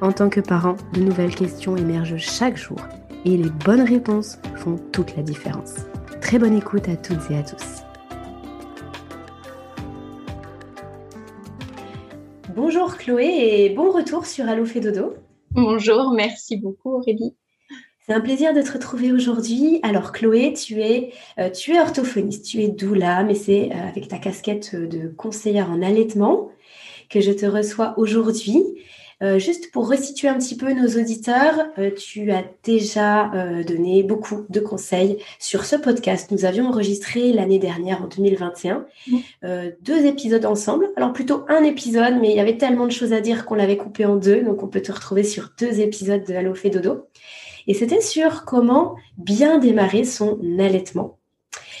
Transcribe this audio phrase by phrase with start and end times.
[0.00, 2.78] en tant que parent, de nouvelles questions émergent chaque jour
[3.24, 5.74] et les bonnes réponses font toute la différence.
[6.20, 7.82] Très bonne écoute à toutes et à tous.
[12.54, 13.26] Bonjour Chloé
[13.64, 15.14] et bon retour sur Allo Dodo.
[15.50, 17.34] Bonjour, merci beaucoup Aurélie.
[18.06, 19.80] C'est un plaisir de te retrouver aujourd'hui.
[19.82, 24.08] Alors Chloé, tu es, euh, tu es orthophoniste, tu es doula, mais c'est euh, avec
[24.08, 26.50] ta casquette de conseillère en allaitement
[27.10, 28.62] que je te reçois aujourd'hui.
[29.20, 34.04] Euh, juste pour resituer un petit peu nos auditeurs, euh, tu as déjà euh, donné
[34.04, 36.30] beaucoup de conseils sur ce podcast.
[36.30, 38.86] Nous avions enregistré l'année dernière, en 2021,
[39.82, 40.88] deux épisodes ensemble.
[40.96, 43.76] Alors plutôt un épisode, mais il y avait tellement de choses à dire qu'on l'avait
[43.76, 44.42] coupé en deux.
[44.42, 47.08] Donc on peut te retrouver sur deux épisodes de Allo Fait Dodo.
[47.66, 51.17] Et c'était sur comment bien démarrer son allaitement.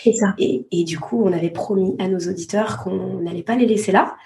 [0.06, 4.16] Et, du coup, on avait promis à nos auditeurs qu'on n'allait pas les laisser là,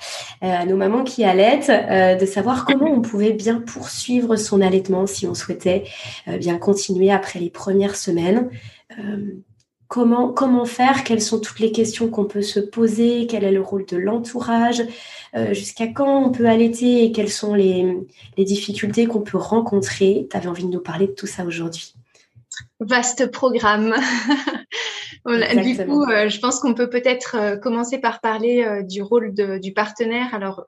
[0.43, 4.61] euh, à nos mamans qui allaitent, euh, de savoir comment on pouvait bien poursuivre son
[4.61, 5.85] allaitement si on souhaitait
[6.29, 8.51] euh, bien continuer après les premières semaines.
[9.89, 11.05] comment, comment faire?
[11.05, 13.27] Quelles sont toutes les questions qu'on peut se poser?
[13.27, 14.83] Quel est le rôle de l'entourage?
[15.53, 17.05] Jusqu'à quand on peut allaiter?
[17.05, 17.99] Et quelles sont les,
[18.37, 20.27] les difficultés qu'on peut rencontrer?
[20.31, 21.95] Tu avais envie de nous parler de tout ça aujourd'hui.
[22.81, 23.95] Vaste programme.
[25.27, 29.33] du coup, euh, je pense qu'on peut peut-être euh, commencer par parler euh, du rôle
[29.61, 30.65] du partenaire, alors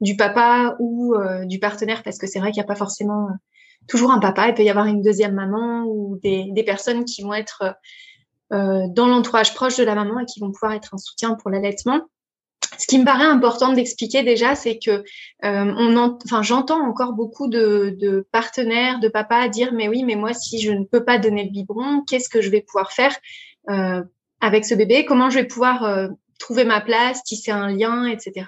[0.00, 3.28] du papa ou du partenaire, parce que c'est vrai qu'il n'y a pas forcément
[3.88, 4.48] toujours un papa.
[4.48, 7.74] Il peut y avoir une deuxième maman ou des, des personnes qui vont être
[8.50, 12.02] dans l'entourage proche de la maman et qui vont pouvoir être un soutien pour l'allaitement.
[12.78, 15.02] Ce qui me paraît important d'expliquer déjà, c'est que
[15.42, 20.32] on enfin, j'entends encore beaucoup de, de, partenaires, de papas dire mais oui, mais moi
[20.32, 23.16] si je ne peux pas donner le biberon, qu'est-ce que je vais pouvoir faire
[23.68, 24.02] euh,
[24.40, 26.08] avec ce bébé, comment je vais pouvoir euh,
[26.38, 28.46] trouver ma place, tisser un lien, etc.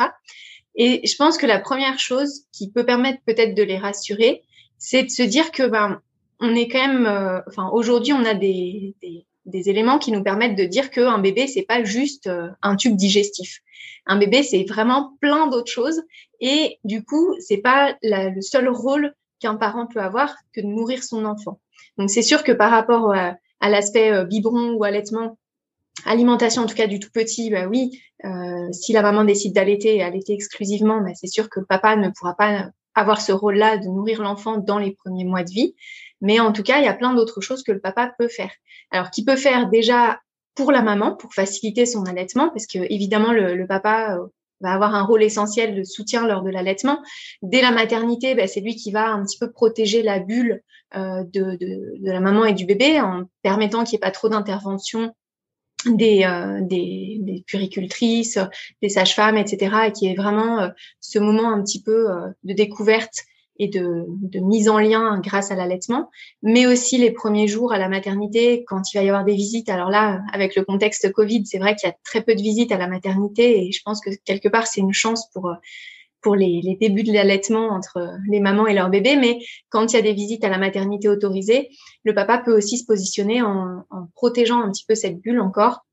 [0.77, 4.42] Et je pense que la première chose qui peut permettre peut-être de les rassurer,
[4.78, 6.00] c'est de se dire que ben
[6.38, 10.23] on est quand même, euh, enfin aujourd'hui on a des, des, des, éléments qui nous
[10.23, 12.31] permettent de dire qu'un bébé c'est pas juste
[12.62, 13.61] un tube digestif.
[14.06, 16.03] Un bébé c'est vraiment plein d'autres choses
[16.41, 21.03] et du coup c'est pas le seul rôle qu'un parent peut avoir que de nourrir
[21.03, 21.61] son enfant.
[21.99, 25.39] Donc c'est sûr que par rapport à, à l'aspect euh, biberon ou allaitement,
[26.05, 29.97] alimentation en tout cas du tout petit, bah oui, euh, si la maman décide d'allaiter
[29.97, 33.78] et allaiter exclusivement, bah c'est sûr que le papa ne pourra pas avoir ce rôle-là
[33.78, 35.75] de nourrir l'enfant dans les premiers mois de vie.
[36.20, 38.50] Mais en tout cas, il y a plein d'autres choses que le papa peut faire.
[38.91, 40.20] Alors, qui peut faire déjà
[40.54, 44.26] pour la maman, pour faciliter son allaitement, parce que évidemment, le, papa euh,
[44.60, 47.03] va avoir un rôle essentiel de soutien lors de l'allaitement.
[47.42, 50.62] Dès la maternité, bah, c'est lui qui va un petit peu protéger la bulle
[50.97, 54.28] euh, de, de, la maman et du bébé en permettant qu'il n'y ait pas trop
[54.28, 55.14] d'intervention
[55.86, 58.38] des, euh, des, puricultrices,
[58.82, 59.76] des sages-femmes, etc.
[59.86, 60.69] Et qui est vraiment euh,
[61.00, 62.09] ce moment un petit peu
[62.42, 63.22] de découverte
[63.60, 66.10] et de, de, mise en lien grâce à l'allaitement,
[66.43, 69.69] mais aussi les premiers jours à la maternité, quand il va y avoir des visites.
[69.69, 72.72] Alors là, avec le contexte Covid, c'est vrai qu'il y a très peu de visites
[72.72, 75.54] à la maternité et je pense que quelque part, c'est une chance pour,
[76.22, 79.16] pour les, les débuts de l'allaitement entre les mamans et leurs bébés.
[79.16, 79.38] Mais
[79.69, 81.69] quand il y a des visites à la maternité autorisées,
[82.03, 85.84] le papa peut aussi se positionner en, en protégeant un petit peu cette bulle encore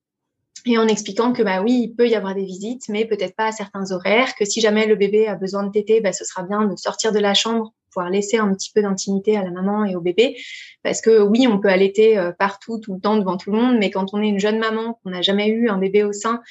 [0.68, 3.48] et en expliquant que bah oui, il peut y avoir des visites, mais peut-être pas
[3.48, 6.44] à certains horaires, que si jamais le bébé a besoin de téter, bah, ce sera
[6.44, 9.86] bien de sortir de la chambre, pouvoir laisser un petit peu d'intimité à la maman
[9.86, 10.38] et au bébé,
[10.84, 13.78] parce que oui, on peut allaiter euh, partout, tout le temps, devant tout le monde,
[13.80, 16.42] mais quand on est une jeune maman, qu'on n'a jamais eu un bébé au sein,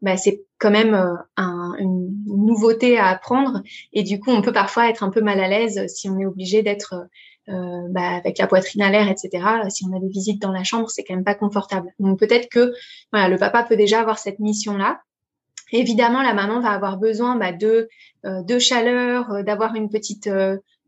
[0.00, 3.62] bah, c'est quand même euh, un, une nouveauté à apprendre,
[3.92, 6.26] et du coup, on peut parfois être un peu mal à l'aise si on est
[6.26, 7.08] obligé d'être
[7.48, 9.44] euh, bah, avec la poitrine à l'air, etc.
[9.68, 11.92] Si on a des visites dans la chambre, c'est quand même pas confortable.
[11.98, 12.72] Donc peut-être que
[13.12, 15.00] voilà, le papa peut déjà avoir cette mission-là.
[15.72, 17.88] Évidemment, la maman va avoir besoin bah, de,
[18.24, 20.30] euh, de chaleur, euh, d'avoir une petite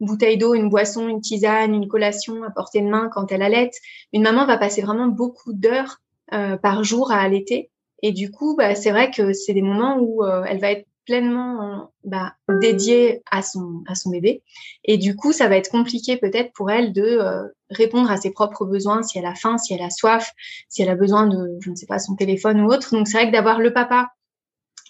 [0.00, 3.70] bouteille d'eau, une boisson, une tisane, une collation à portée de main quand elle allait.
[4.12, 6.00] Une maman va passer vraiment beaucoup d'heures
[6.32, 7.70] euh, par jour à allaiter.
[8.02, 10.86] Et du coup, bah, c'est vrai que c'est des moments où euh, elle va être
[11.06, 14.42] pleinement bah, dédiée à son, à son bébé.
[14.84, 18.30] Et du coup, ça va être compliqué peut-être pour elle de euh, répondre à ses
[18.30, 20.32] propres besoins, si elle a faim, si elle a soif,
[20.68, 22.94] si elle a besoin de, je ne sais pas, son téléphone ou autre.
[22.94, 24.10] Donc c'est vrai que d'avoir le papa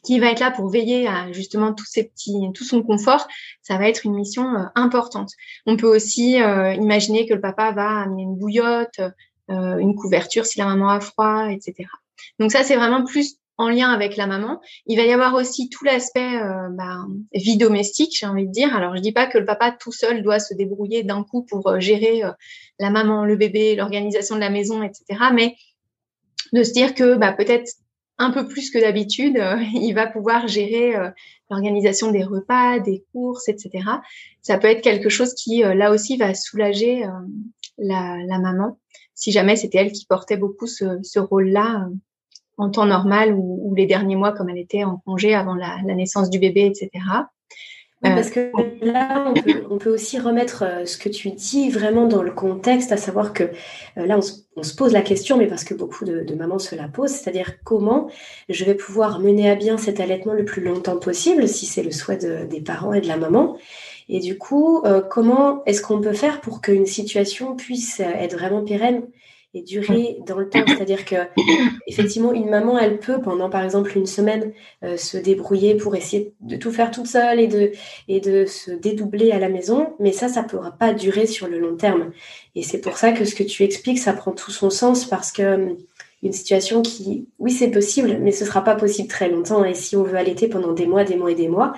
[0.02, 3.28] qui va être là pour veiller à justement tous ces petits, tout son confort,
[3.62, 5.32] ça va être une mission euh, importante.
[5.66, 9.00] On peut aussi euh, imaginer que le papa va amener une bouillotte,
[9.50, 11.88] euh, une couverture si la maman a froid, etc.
[12.38, 14.60] Donc ça, c'est vraiment plus en lien avec la maman.
[14.86, 16.38] Il va y avoir aussi tout l'aspect
[16.70, 17.04] bah,
[17.34, 18.74] vie domestique, j'ai envie de dire.
[18.74, 21.78] Alors, je dis pas que le papa tout seul doit se débrouiller d'un coup pour
[21.78, 22.22] gérer
[22.78, 25.04] la maman, le bébé, l'organisation de la maison, etc.
[25.34, 25.54] Mais
[26.52, 27.70] de se dire que bah, peut-être
[28.20, 31.10] un peu plus que d'habitude, euh, il va pouvoir gérer euh,
[31.50, 33.84] l'organisation des repas, des courses, etc.
[34.42, 37.04] Ça peut être quelque chose qui, euh, là aussi, va soulager
[37.78, 38.78] la, maman,
[39.14, 41.88] si jamais c'était elle qui portait beaucoup ce, rôle-là
[42.60, 46.28] en temps normal ou, les derniers mois, comme elle était en congé avant la naissance
[46.28, 46.90] du bébé, etc.
[48.02, 49.30] Oui, parce que là,
[49.68, 53.34] on peut, aussi remettre euh, ce que tu dis vraiment dans le contexte, à savoir
[53.34, 54.18] que euh, là,
[54.56, 57.62] on, se pose la question, mais parce que beaucoup de, mamans se la posent, c'est-à-dire
[57.62, 58.08] comment
[58.48, 61.90] je vais pouvoir mener à bien cet allaitement le plus longtemps possible, si c'est le
[61.90, 63.58] souhait des parents et de la maman.
[64.08, 68.64] Et du coup, euh, comment est-ce qu'on peut faire pour qu'une situation puisse être vraiment
[68.64, 69.02] pérenne?
[69.54, 70.64] Et durer dans le temps.
[70.66, 71.16] C'est-à-dire que
[71.86, 74.52] effectivement, une maman, elle peut pendant par exemple une semaine
[74.84, 77.72] euh, se débrouiller pour essayer de tout faire toute seule et de,
[78.08, 81.48] et de se dédoubler à la maison, mais ça, ça ne pourra pas durer sur
[81.48, 82.12] le long terme.
[82.54, 85.32] Et c'est pour ça que ce que tu expliques, ça prend tout son sens parce
[85.32, 85.76] que hum,
[86.22, 89.64] une situation qui, oui, c'est possible, mais ce ne sera pas possible très longtemps.
[89.64, 91.72] Et si on veut allaiter pendant des mois, des mois et des mois,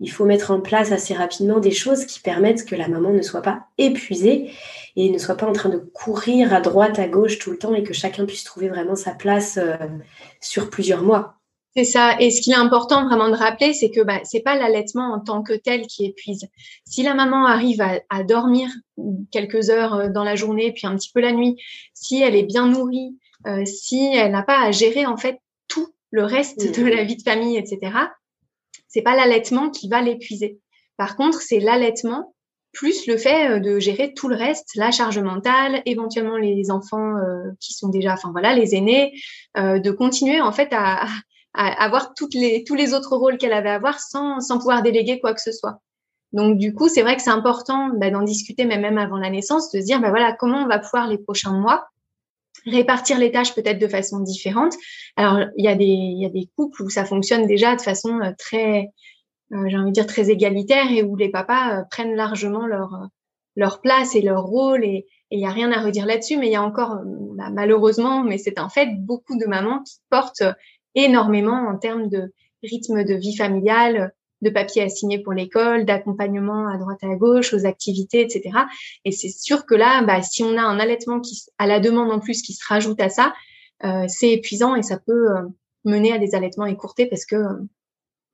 [0.00, 3.22] il faut mettre en place assez rapidement des choses qui permettent que la maman ne
[3.22, 4.50] soit pas épuisée
[5.06, 7.74] et ne soit pas en train de courir à droite, à gauche tout le temps
[7.74, 9.76] et que chacun puisse trouver vraiment sa place euh,
[10.40, 11.36] sur plusieurs mois.
[11.76, 12.16] C'est ça.
[12.18, 15.20] Et ce qui est important vraiment de rappeler, c'est que bah, c'est pas l'allaitement en
[15.20, 16.48] tant que tel qui épuise.
[16.84, 18.68] Si la maman arrive à, dormir
[19.30, 21.56] quelques heures euh, dans la journée, puis un petit peu la nuit,
[21.94, 23.16] si elle est bien nourrie,
[23.46, 25.38] euh, si elle n'a pas à gérer en fait
[25.68, 27.92] tout le reste de la vie de famille, etc.
[28.88, 30.58] C'est pas l'allaitement qui va l'épuiser.
[30.96, 32.34] Par contre, c'est l'allaitement
[32.72, 37.16] plus le fait euh, de gérer tout le reste, la charge mentale, éventuellement les enfants
[37.16, 39.12] euh, qui sont déjà, enfin voilà, les aînés,
[39.56, 41.06] euh, de continuer en fait à,
[41.52, 45.18] avoir toutes les, tous les autres rôles qu'elle avait à avoir sans, sans pouvoir déléguer
[45.18, 45.80] quoi que ce soit.
[46.32, 49.30] Donc du coup, c'est vrai que c'est important bah, d'en discuter, mais même avant la
[49.30, 51.88] naissance, de se dire, bah voilà, comment on va pouvoir les prochains mois
[52.66, 54.74] répartir les tâches peut-être de façon différente.
[55.16, 57.80] Alors il y a des il y a des couples où ça fonctionne déjà de
[57.80, 58.86] façon très euh,
[59.50, 63.06] j'ai envie de dire, très égalitaire et où les papas euh, prennent largement leur, euh,
[63.56, 66.52] leur place et leur rôle et il n'y a rien à redire là-dessus, mais il
[66.52, 66.98] y a encore,
[67.36, 70.42] bah, malheureusement, mais c'est un fait, beaucoup de mamans qui portent
[70.96, 72.32] énormément en termes de
[72.64, 74.12] rythme de vie familiale,
[74.42, 78.50] de papiers à signer pour l'école, d'accompagnement à droite à gauche, aux activités, etc.
[79.04, 82.10] Et c'est sûr que là, bah, si on a un allaitement qui, à la demande
[82.10, 83.32] en plus qui se rajoute à ça,
[83.84, 85.28] euh, c'est épuisant et ça peut
[85.84, 87.36] mener à des allaitements écourtés parce que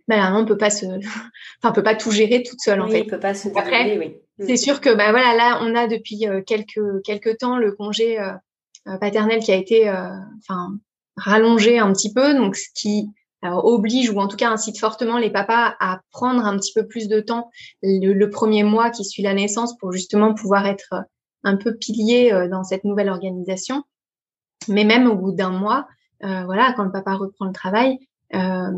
[0.08, 0.86] bah, la maman peut pas se,
[1.62, 3.04] enfin peut pas tout gérer toute seule en fait.
[3.04, 4.16] peut pas se Après, oui.
[4.38, 4.58] C'est mm.
[4.58, 8.32] sûr que bah voilà, là on a depuis euh, quelques quelques temps le congé euh,
[8.86, 9.90] euh, paternel qui a été,
[10.38, 10.76] enfin
[11.16, 13.08] rallongé un petit peu, donc ce qui
[13.42, 17.06] oblige ou en tout cas incite fortement les papas à prendre un petit peu plus
[17.06, 21.04] de temps le, premier mois qui suit la naissance pour justement pouvoir être
[21.44, 23.84] un peu pilier dans cette nouvelle organisation.
[24.66, 25.86] Mais même au bout d'un mois,
[26.20, 27.98] voilà, quand le papa reprend le travail,
[28.34, 28.70] euh,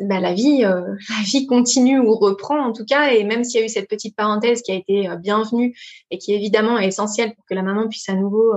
[0.00, 3.12] bah, la vie, euh, la vie continue ou reprend en tout cas.
[3.12, 5.76] Et même s'il y a eu cette petite parenthèse qui a été euh, bienvenue
[6.10, 8.52] et qui évidemment est essentielle pour que la maman puisse à nouveau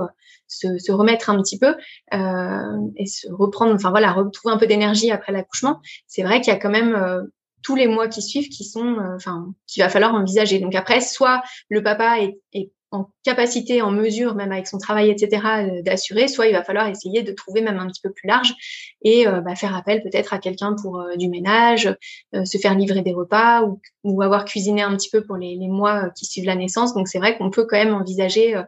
[0.46, 1.74] se, se, remettre un petit peu
[2.12, 6.56] et se reprendre, enfin voilà, retrouver un peu d'énergie après l'accouchement, c'est vrai qu'il y
[6.56, 7.28] a quand même
[7.62, 10.58] tous les mois qui suivent qui sont, enfin, qu'il va falloir envisager.
[10.58, 15.10] Donc après, soit le papa est, est en capacité, en mesure, même avec son travail,
[15.10, 18.26] etc., euh, d'assurer, soit il va falloir essayer de trouver même un petit peu plus
[18.26, 18.54] large
[19.02, 21.94] et euh, bah, faire appel peut-être à quelqu'un pour euh, du ménage,
[22.32, 23.62] se faire livrer des repas
[24.04, 26.94] ou, avoir cuisiné un petit peu pour les, les mois qui suivent la naissance.
[26.94, 28.60] Donc c'est vrai qu'on peut quand même envisager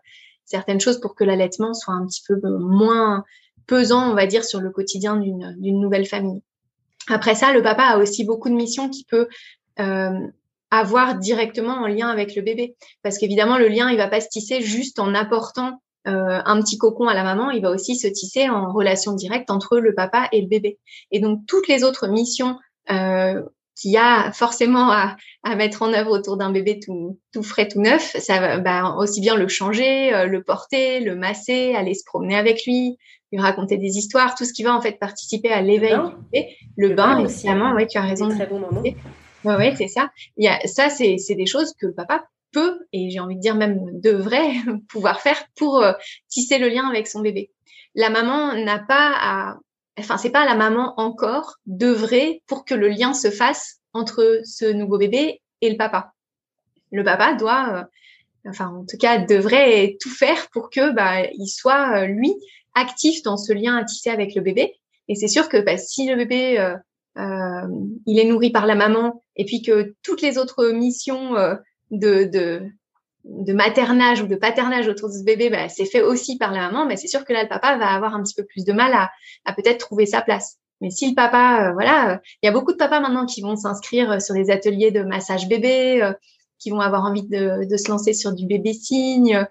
[0.44, 3.24] certaines choses pour que l'allaitement soit un petit peu moins
[3.66, 6.42] pesant, on va dire, sur le quotidien d'une nouvelle famille.
[7.08, 9.28] Après ça, le papa a aussi beaucoup de missions qui peut
[10.70, 12.76] avoir directement en lien avec le bébé.
[13.02, 16.78] Parce qu'évidemment, le lien, il va pas se tisser juste en apportant euh, un petit
[16.78, 20.28] cocon à la maman, il va aussi se tisser en relation directe entre le papa
[20.32, 20.78] et le bébé.
[21.10, 22.56] Et donc, toutes les autres missions
[22.90, 23.42] euh,
[23.76, 27.68] qu'il y a forcément à, à, mettre en œuvre autour d'un bébé tout, tout frais,
[27.68, 31.94] tout neuf, ça va bah, aussi bien le changer, euh, le porter, le masser, aller
[31.94, 32.96] se promener avec lui,
[33.30, 36.56] lui raconter des histoires, tout ce qui va en fait participer à l'éveil du bébé.
[36.78, 38.28] Le, bain, évidemment, oui, tu as raison.
[38.30, 38.82] Très bon moment.
[39.44, 40.10] Ouais, ouais c'est ça.
[40.36, 43.36] Il y a, ça, c'est, c'est des choses que le papa peut, et j'ai envie
[43.36, 44.52] de dire même devrait,
[44.88, 45.92] pouvoir faire pour euh,
[46.28, 47.50] tisser le lien avec son bébé.
[47.94, 49.58] La maman n'a pas à,
[49.98, 54.64] enfin, c'est pas la maman encore d'œuvrer pour que le lien se fasse entre ce
[54.66, 56.12] nouveau bébé et le papa.
[56.92, 61.48] Le papa doit, euh, enfin, en tout cas, devrait tout faire pour que, bah, il
[61.48, 62.32] soit, euh, lui,
[62.74, 64.74] actif dans ce lien à tisser avec le bébé.
[65.08, 66.74] Et c'est sûr que bah, si le bébé
[67.18, 67.66] euh,
[68.06, 71.56] il est nourri par la maman et puis que toutes les autres missions euh,
[71.90, 72.62] de, de,
[73.24, 76.70] de maternage ou de paternage autour de ce bébé, bah, c'est fait aussi par la
[76.70, 78.72] maman, mais c'est sûr que là, le papa va avoir un petit peu plus de
[78.72, 79.10] mal à,
[79.44, 80.58] à peut-être trouver sa place.
[80.80, 83.56] Mais si le papa, euh, voilà, il y a beaucoup de papas maintenant qui vont
[83.56, 86.12] s'inscrire sur des ateliers de massage bébé,
[86.58, 89.46] qui vont avoir envie de, de, se lancer sur du bébé signe,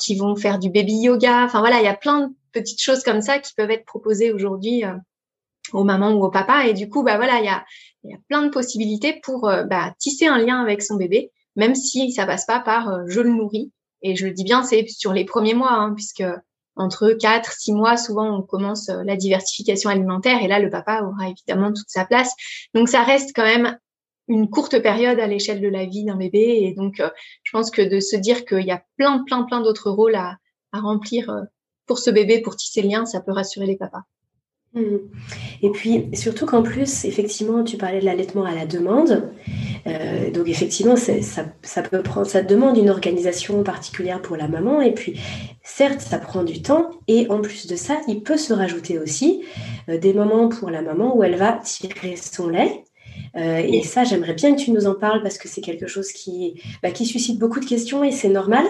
[0.00, 1.44] qui vont faire du baby yoga.
[1.44, 4.32] Enfin voilà, il y a plein de petites choses comme ça qui peuvent être proposées
[4.32, 4.84] aujourd'hui
[5.72, 6.66] aux mamans ou au papa.
[6.66, 7.64] Et du coup, bah voilà, il y a,
[8.28, 12.26] plein de possibilités pour euh, bah, tisser un lien avec son bébé, même si ça
[12.26, 13.72] passe pas par euh, je le nourris.
[14.02, 16.24] Et je le dis bien, c'est sur les premiers mois, hein, puisque
[16.76, 21.02] entre 4, 6 mois, souvent on commence euh, la diversification alimentaire et là le papa
[21.02, 22.32] aura évidemment toute sa place.
[22.74, 23.76] Donc ça reste quand même
[24.28, 27.02] une courte période à l'échelle de la vie d'un bébé et donc
[27.42, 30.36] je pense que de se dire qu'il y a plein plein plein d'autres rôles à,
[30.72, 31.46] à remplir
[31.88, 34.02] pour ce bébé pour tisser le lien, ça peut rassurer les papas.
[34.78, 34.98] Mmh.
[35.62, 39.30] Et puis, surtout qu'en plus, effectivement, tu parlais de l'allaitement à la demande.
[39.86, 44.80] Euh, donc, effectivement, ça, demande une organisation particulière pour la maman.
[44.80, 45.18] Et puis,
[45.62, 46.90] certes, ça prend du temps.
[47.08, 49.42] Et en plus de ça, il peut se rajouter aussi
[49.88, 52.84] euh, des moments pour la maman où elle va tirer son lait.
[53.36, 56.12] Euh, et ça, j'aimerais bien que tu nous en parles parce que c'est quelque chose
[56.12, 58.64] qui, bah, suscite beaucoup de questions et c'est normal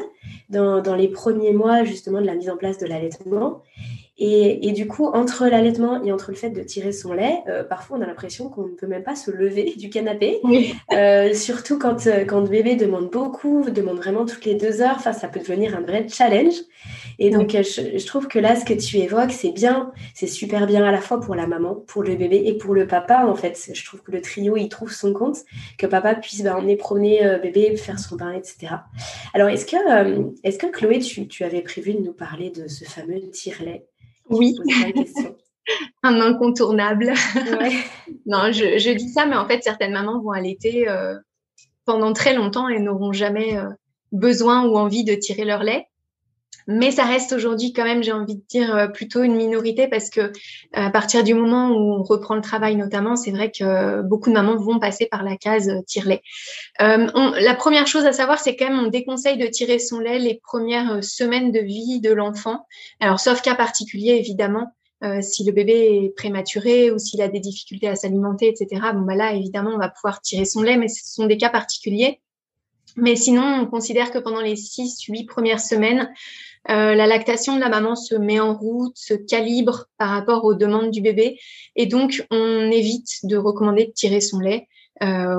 [0.49, 3.63] dans, les premiers mois justement de la mise en place de l'allaitement.
[4.21, 7.99] Et, du coup, entre l'allaitement et entre le fait de tirer son lait, euh, parfois
[7.99, 10.41] on a l'impression qu'on ne peut même pas se lever du canapé.
[10.93, 14.97] Euh, surtout quand, euh, quand le bébé demande beaucoup, demande vraiment toutes les deux heures.
[14.97, 16.55] Enfin, ça peut devenir un vrai challenge.
[17.21, 20.85] Et donc, je, trouve que là, ce que tu évoques, c'est bien, c'est super bien
[20.85, 23.25] à la fois pour la maman, pour le bébé et pour le papa.
[23.25, 25.39] En fait, je trouve que le trio, il trouve son compte,
[25.79, 28.75] que papa puisse bah, emmener promener bébé, faire son bain, etc.
[29.33, 29.77] Alors, est-ce que,
[30.43, 33.87] est-ce que Chloé, tu, tu avais prévu de nous parler de ce fameux tire-lait?
[34.31, 34.57] Oui.
[36.03, 37.13] un incontournable.
[38.27, 41.15] non, je, dis ça, mais en fait, certaines mamans vont allaiter euh,
[41.85, 43.69] pendant très longtemps et n'auront jamais euh,
[44.13, 45.87] besoin ou envie de tirer leur lait.
[46.71, 50.11] Mais ça reste aujourd'hui quand même, j'ai envie de dire, euh, plutôt une minorité parce
[50.11, 50.33] que
[50.75, 54.35] à partir du moment où on reprend le travail notamment, c'est vrai que beaucoup de
[54.35, 56.21] mamans vont passer par la case euh, tire-lait.
[56.83, 57.07] Euh,
[57.41, 60.41] la première chose à savoir, c'est quand même on déconseille de tirer son lait les
[60.45, 62.67] premières semaines de vie de l'enfant.
[63.01, 64.75] Alors sauf cas particulier évidemment,
[65.23, 68.89] si le bébé est prématuré ou s'il a des difficultés à s'alimenter, etc.
[68.93, 71.51] Bon bah là évidemment on va pouvoir tirer son lait, mais ce sont des cas
[71.51, 72.21] particuliers.
[72.97, 76.13] Mais sinon, on considère que pendant les 6-8 premières semaines,
[76.71, 80.55] euh, la lactation de la maman se met en route, se calibre par rapport aux
[80.55, 81.39] demandes du bébé.
[81.77, 84.69] Et donc, on évite de recommander de tirer son lait.
[85.03, 85.37] Euh,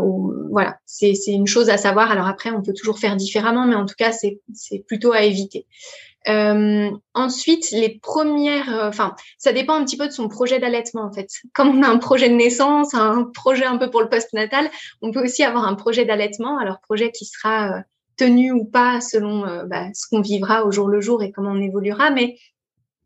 [0.49, 2.11] voilà, c'est une chose à savoir.
[2.11, 4.39] Alors après, on peut toujours faire différemment, mais en tout cas, c'est
[4.87, 5.67] plutôt à éviter.
[6.27, 11.13] Euh, ensuite, les premières, enfin, ça dépend un petit peu de son projet d'allaitement en
[11.13, 11.29] fait.
[11.53, 14.69] Comme on a un projet de naissance, un projet un peu pour le post-natal,
[15.01, 16.57] on peut aussi avoir un projet d'allaitement.
[16.57, 17.83] Alors projet qui sera
[18.21, 21.51] euh, tenu ou pas selon bah, ce qu'on vivra au jour le jour et comment
[21.51, 22.37] on évoluera, mais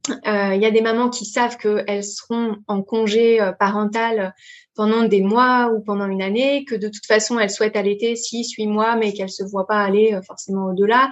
[0.10, 4.34] il y a des mamans qui savent qu'elles seront en congé parental
[4.76, 8.52] pendant des mois ou pendant une année, que de toute façon elles souhaitent allaiter six,
[8.58, 11.10] huit mois, mais qu'elles se voient pas aller forcément au-delà.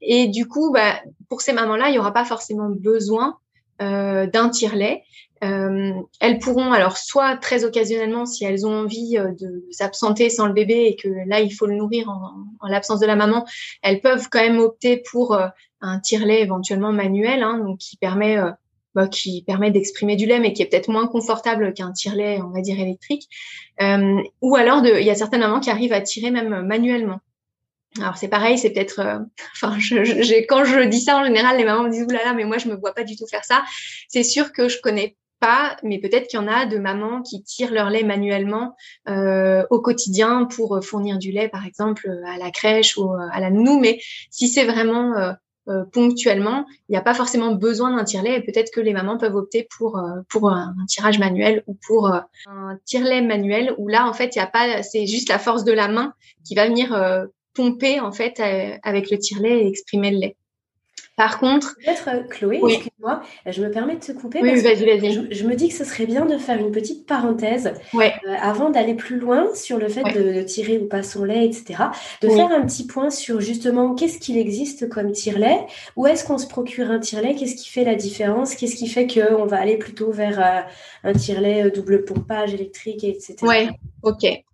[0.00, 3.38] et du coup, bah, pour ces mamans-là, il y aura pas forcément besoin
[3.80, 5.02] d'un tire-lait.
[5.44, 10.46] Euh, elles pourront alors soit très occasionnellement si elles ont envie euh, de s'absenter sans
[10.46, 13.44] le bébé et que là il faut le nourrir en, en l'absence de la maman,
[13.82, 15.48] elles peuvent quand même opter pour euh,
[15.82, 18.38] un tire-lait éventuellement manuel, hein, donc qui permet
[18.94, 22.48] bah, qui permet d'exprimer du lait, mais qui est peut-être moins confortable qu'un tire-lait, on
[22.48, 23.28] va dire électrique.
[24.40, 27.20] ou alors, il y a certaines mamans qui arrivent à tirer même manuellement.
[27.98, 29.00] Alors c'est pareil, c'est peut-être,
[29.54, 32.56] enfin, je, quand je dis ça en général, les mamans me disent oulala, mais moi
[32.56, 33.64] je me vois pas du tout faire ça.
[34.08, 37.42] C'est sûr que je connais pas, mais peut-être qu'il y en a de mamans qui
[37.42, 38.76] tirent leur lait manuellement
[39.08, 43.50] euh, au quotidien pour fournir du lait, par exemple, à la crèche ou à la
[43.50, 43.78] nounou.
[43.78, 44.00] Mais
[44.30, 45.14] si c'est vraiment
[45.68, 49.18] euh, ponctuellement, il n'y a pas forcément besoin d'un tire-lait et peut-être que les mamans
[49.18, 54.12] peuvent opter pour pour un, tirage manuel ou pour un tire-lait manuel où là en
[54.12, 56.14] fait il y a pas c'est juste la force de la main
[56.44, 56.96] qui va venir
[57.52, 58.40] pomper en fait
[58.84, 60.36] avec le tire-lait et exprimer le lait.
[61.16, 61.76] Par contre.
[61.82, 64.40] Peut-être, euh, Chloé, excuse-moi, je me permets de te couper.
[64.42, 65.34] Oui, vas-y, vas-y.
[65.34, 68.12] Je, me dis que ce serait bien de faire une petite parenthèse ouais.
[68.26, 71.84] Euh, avant d'aller plus loin sur le fait de, tirer ou pas son lait, etc.
[72.20, 76.38] De faire un petit point sur justement qu'est-ce qu'il existe comme tire-lait, où est-ce qu'on
[76.38, 79.78] se procure un tire-lait, qu'est-ce qui fait la différence, qu'est-ce qui fait qu'on va aller
[79.78, 80.60] plutôt vers euh,
[81.08, 83.36] un tire-lait double pompage électrique, etc.
[83.42, 83.68] Oui,
[84.02, 84.44] ok.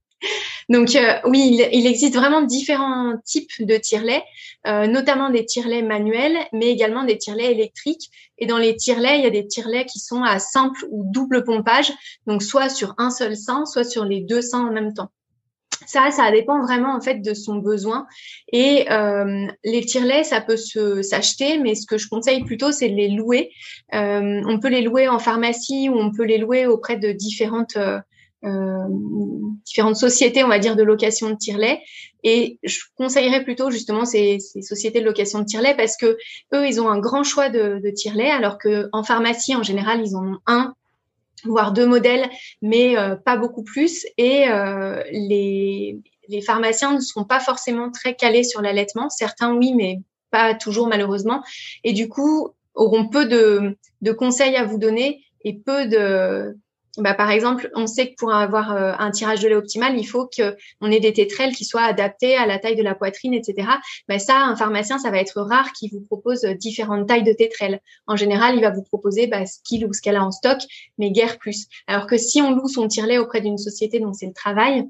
[0.69, 4.23] Donc euh, oui, il, existe vraiment différents types de tire-lait,
[4.67, 8.11] euh, notamment des tire-lets manuels, mais également des tire-lets électriques.
[8.38, 11.45] Et dans les tire-lets, il y a des tire-lets qui sont à simple ou double
[11.45, 11.93] pompage,
[12.26, 15.11] donc soit sur un seul sein, soit sur les deux seins en même temps.
[15.85, 18.07] Ça, ça dépend vraiment en fait de son besoin.
[18.52, 22.88] Et euh, les tire-lets, ça peut se s'acheter, mais ce que je conseille plutôt, c'est
[22.88, 23.50] de les louer.
[23.93, 27.99] on peut les louer en pharmacie ou on peut les louer auprès de différentes euh,
[29.64, 31.80] différentes sociétés, on va dire, de location de tire-lait.
[32.25, 36.16] Et je conseillerais plutôt justement ces, ces, sociétés de location de tire-lait parce que
[36.54, 40.00] eux, ils ont un grand choix de, de tire-lait, alors que en pharmacie, en général,
[40.04, 40.75] ils en ont un
[41.44, 42.28] voire deux modèles,
[42.61, 44.06] mais euh, pas beaucoup plus.
[44.16, 49.11] Et euh, les, les pharmaciens ne sont pas forcément très calés sur l'allaitement.
[49.11, 49.99] Certains, oui, mais
[50.30, 51.42] pas toujours malheureusement.
[51.84, 56.56] Et du coup, auront peu de, de conseils à vous donner et peu de,
[56.99, 60.04] bah, par exemple, on sait que pour avoir euh, un tirage de lait optimal, il
[60.04, 63.68] faut qu'on ait des tétrelles qui soient adaptés à la taille de la poitrine, etc.
[64.08, 67.80] Bah, ça, un pharmacien, ça va être rare qu'il vous propose différentes tailles de tétrelles.
[68.06, 70.58] En général, il va vous proposer bah, ce qu'il ou ce qu'elle a en stock,
[70.99, 71.66] mais guère plus.
[71.87, 74.87] Alors que si on loue son tire-lait auprès d'une société dont c'est le travail,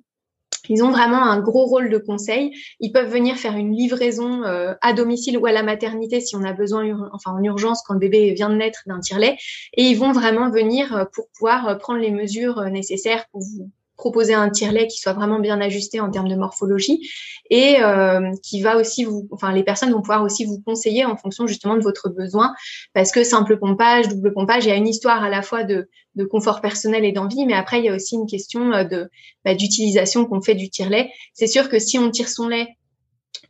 [0.69, 2.53] ils ont vraiment un gros rôle de conseil.
[2.81, 6.45] Ils peuvent venir faire une livraison euh, à domicile ou à la maternité si on
[6.45, 9.37] a besoin, enfin en urgence quand le bébé vient de naître d'un tire-lait.
[9.75, 13.71] Et ils vont vraiment venir euh, pour pouvoir euh, prendre les mesures nécessaires pour vous
[13.97, 17.09] proposer un tire-lait qui soit vraiment bien ajusté en termes de morphologie
[17.51, 21.17] et euh, qui va aussi vous, enfin les personnes vont pouvoir aussi vous conseiller en
[21.17, 22.55] fonction justement de votre besoin
[22.95, 25.89] parce que simple pompage, double pompage, il y a une histoire à la fois de,
[26.15, 29.11] de confort personnel et d'envie, mais après il y a aussi une question euh, de
[29.45, 31.11] bah, d'utilisation qu'on fait du tire-lait.
[31.35, 32.77] C'est sûr que si on tire son lait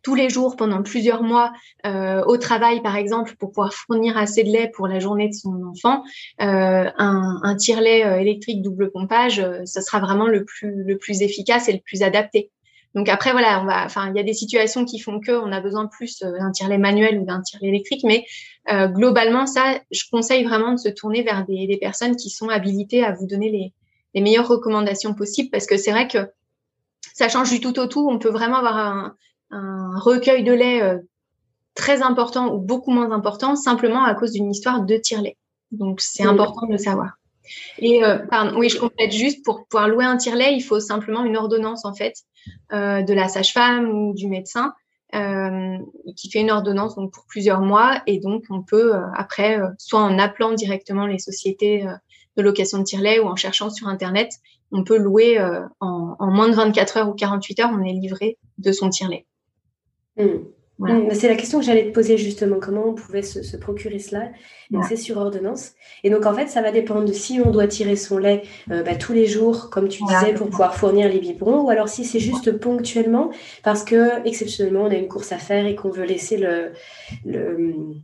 [0.02, 1.52] tous les jours pendant plusieurs mois
[1.86, 5.34] euh, au travail, par exemple, pour pouvoir fournir assez de lait pour la journée de
[5.34, 6.02] son enfant,
[6.40, 11.72] euh, un, un tire-lait euh, électrique double pompage, ce sera vraiment le plus efficace et
[11.72, 12.50] le plus adapté.
[12.94, 16.18] Donc après voilà, il y a des situations qui font que on a besoin plus
[16.18, 18.26] d'un tire-lait manuel ou d'un tire-lait électrique, mais
[18.68, 23.02] globalement ça, je conseille vraiment de se tourner vers des, des personnes qui sont habilitées
[23.02, 23.72] à vous donner les,
[24.14, 26.18] les meilleures recommandations possibles parce que c'est vrai que
[27.14, 28.06] ça change du tout au tout.
[28.10, 29.16] On peut vraiment avoir un,
[29.52, 30.98] un recueil de lait euh,
[31.74, 35.36] très important ou beaucoup moins important simplement à cause d'une histoire de tire-lait.
[35.70, 37.18] Donc c'est important de le savoir.
[37.78, 41.24] Et euh, pardon, oui, je complète juste pour pouvoir louer un tire-lait, il faut simplement
[41.24, 42.14] une ordonnance en fait
[42.72, 44.74] euh, de la sage-femme ou du médecin
[45.14, 45.76] euh,
[46.16, 50.00] qui fait une ordonnance donc pour plusieurs mois et donc on peut euh, après soit
[50.00, 51.86] en appelant directement les sociétés
[52.36, 54.32] de location de tire-lait ou en cherchant sur internet,
[54.70, 55.38] on peut louer
[55.80, 59.26] en, en, moins de 24 heures ou 48 heures, on est livré de son tire-lait.
[60.16, 60.44] Hmm.
[60.78, 64.30] Hmm, c'est la question que j'allais te poser justement, comment on pouvait se, procurer cela.
[64.88, 65.72] C'est sur ordonnance.
[66.02, 68.82] Et donc en fait, ça va dépendre de si on doit tirer son lait euh,
[68.82, 72.04] bah, tous les jours, comme tu disais, pour pouvoir fournir les biberons, ou alors si
[72.04, 73.30] c'est juste ponctuellement,
[73.62, 76.72] parce que exceptionnellement on a une course à faire et qu'on veut laisser le,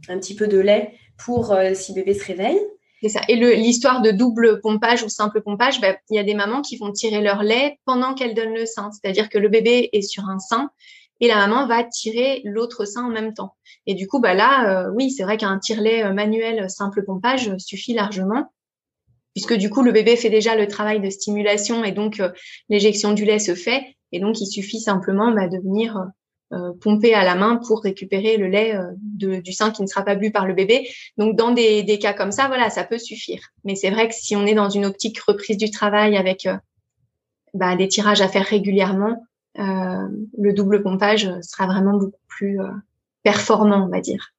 [0.09, 2.61] un petit peu de lait pour euh, si bébé se réveille.
[3.03, 3.21] C'est ça.
[3.29, 6.77] Et l'histoire de double pompage ou simple pompage, bah, il y a des mamans qui
[6.77, 8.91] vont tirer leur lait pendant qu'elles donnent le sein.
[8.91, 10.71] C'est-à-dire que le bébé est sur un sein
[11.21, 13.55] et la maman va tirer l'autre sein en même temps.
[13.87, 17.57] Et du coup, bah là, euh, oui, c'est vrai qu'un tire-lait euh, manuel simple pompage
[17.59, 18.53] suffit largement,
[19.35, 22.31] puisque du coup, le bébé fait déjà le travail de stimulation et donc euh,
[22.69, 23.97] l'éjection du lait se fait.
[24.13, 26.03] Et donc, il suffit simplement bah, de venir
[26.81, 30.31] pomper à la main pour récupérer le lait du sein qui ne sera pas bu
[30.31, 30.89] par le bébé.
[31.19, 33.51] Donc, dans des, des cas comme ça, voilà, ça peut suffire.
[33.65, 36.49] Mais c'est vrai que si on est dans une optique reprise du travail avec
[37.53, 39.28] bah, des tirages à faire régulièrement, euh,
[39.59, 42.69] le double pompage sera vraiment beaucoup plus euh,
[43.23, 44.33] performant, on va dire.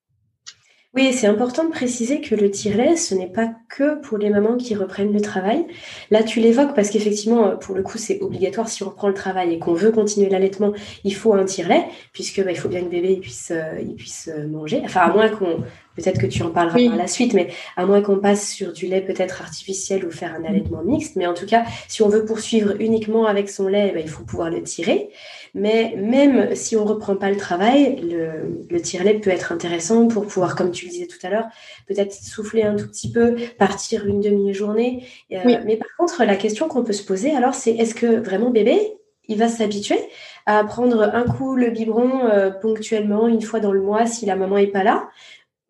[0.96, 4.58] Oui, c'est important de préciser que le tire-lait, ce n'est pas que pour les mamans
[4.58, 5.68] qui reprennent le travail.
[6.10, 9.54] Là, tu l'évoques parce qu'effectivement, pour le coup, c'est obligatoire si on reprend le travail
[9.54, 12.90] et qu'on veut continuer l'allaitement, il faut un tire-lait, puisque bah, il faut bien que
[12.90, 14.82] bébé puisse, euh, il puisse manger.
[14.84, 15.64] Enfin, à moins qu'on
[16.00, 18.88] peut-être que tu en parleras par la suite, mais à moins qu'on passe sur du
[18.88, 21.16] lait peut-être artificiel ou faire un allaitement mixte.
[21.16, 24.24] Mais en tout cas, si on veut poursuivre uniquement avec son lait, ben, il faut
[24.24, 25.10] pouvoir le tirer.
[25.54, 30.26] Mais même si on reprend pas le travail, le, le tire-lait peut être intéressant pour
[30.26, 31.48] pouvoir, comme tu le disais tout à l'heure,
[31.88, 35.06] peut-être souffler un tout petit peu, partir une demi-journée.
[35.32, 38.52] Euh, mais par contre, la question qu'on peut se poser alors, c'est est-ce que vraiment
[38.52, 38.80] bébé,
[39.28, 40.00] il va s'habituer
[40.46, 44.36] à prendre un coup le biberon euh, ponctuellement, une fois dans le mois, si la
[44.36, 45.10] maman est pas là?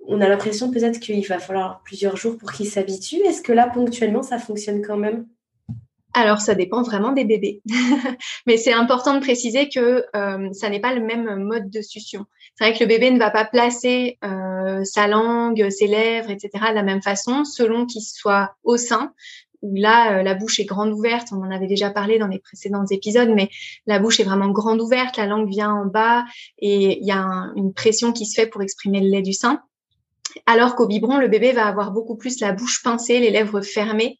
[0.09, 3.17] On a l'impression peut-être qu'il va falloir plusieurs jours pour qu'il s'habitue.
[3.17, 5.27] Est-ce que là, ponctuellement, ça fonctionne quand même?
[6.13, 7.61] Alors, ça dépend vraiment des bébés.
[8.47, 12.25] Mais c'est important de préciser que euh, ça n'est pas le même mode de succion.
[12.55, 16.49] C'est vrai que le bébé ne va pas placer euh, sa langue, ses lèvres, etc.
[16.69, 19.13] de la même façon, selon qu'il soit au sein.
[19.61, 21.27] Où là, euh, la bouche est grande ouverte.
[21.31, 23.49] On en avait déjà parlé dans les précédents épisodes, mais
[23.85, 26.25] la bouche est vraiment grande ouverte, la langue vient en bas
[26.57, 29.61] et il y a une pression qui se fait pour exprimer le lait du sein.
[30.45, 34.19] Alors qu'au biberon, le bébé va avoir beaucoup plus la bouche pincée, les lèvres fermées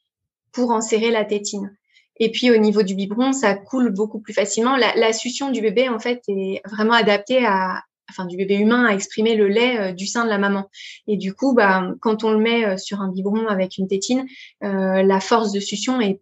[0.52, 1.76] pour enserrer la tétine.
[2.20, 4.76] Et puis au niveau du biberon, ça coule beaucoup plus facilement.
[4.76, 8.86] La, la succion du bébé, en fait, est vraiment adaptée à, enfin du bébé humain
[8.86, 10.70] à exprimer le lait euh, du sein de la maman.
[11.08, 14.26] Et du coup, bah, quand on le met euh, sur un biberon avec une tétine,
[14.64, 16.20] euh, la force de succion est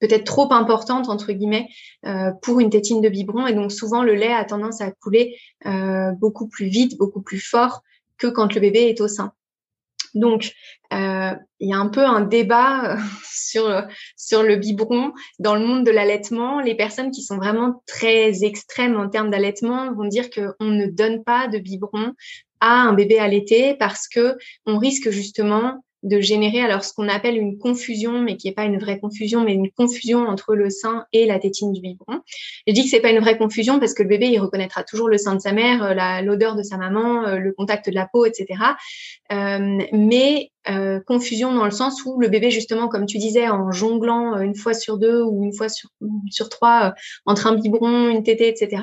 [0.00, 1.68] peut-être trop importante entre guillemets
[2.06, 3.46] euh, pour une tétine de biberon.
[3.46, 5.36] Et donc souvent le lait a tendance à couler
[6.18, 7.82] beaucoup plus vite, beaucoup plus fort
[8.18, 9.32] que quand le bébé est au sein.
[10.14, 10.52] Donc,
[10.92, 13.84] euh, il y a un peu un débat euh, sur,
[14.16, 16.60] sur le biberon dans le monde de l'allaitement.
[16.60, 21.24] Les personnes qui sont vraiment très extrêmes en termes d'allaitement vont dire qu'on ne donne
[21.24, 22.12] pas de biberon
[22.60, 27.36] à un bébé allaité parce que on risque justement de générer alors ce qu'on appelle
[27.36, 31.06] une confusion, mais qui n'est pas une vraie confusion, mais une confusion entre le sein
[31.12, 32.20] et la tétine du biberon.
[32.66, 35.08] Je dis que c'est pas une vraie confusion parce que le bébé il reconnaîtra toujours
[35.08, 38.06] le sein de sa mère, euh, l'odeur de sa maman, euh, le contact de la
[38.06, 38.46] peau, etc.
[39.32, 40.50] Euh, mais
[41.06, 44.72] confusion dans le sens où le bébé justement, comme tu disais, en jonglant une fois
[44.72, 45.90] sur deux ou une fois sur,
[46.30, 46.94] sur trois
[47.26, 48.82] entre un biberon, une tétée, etc.,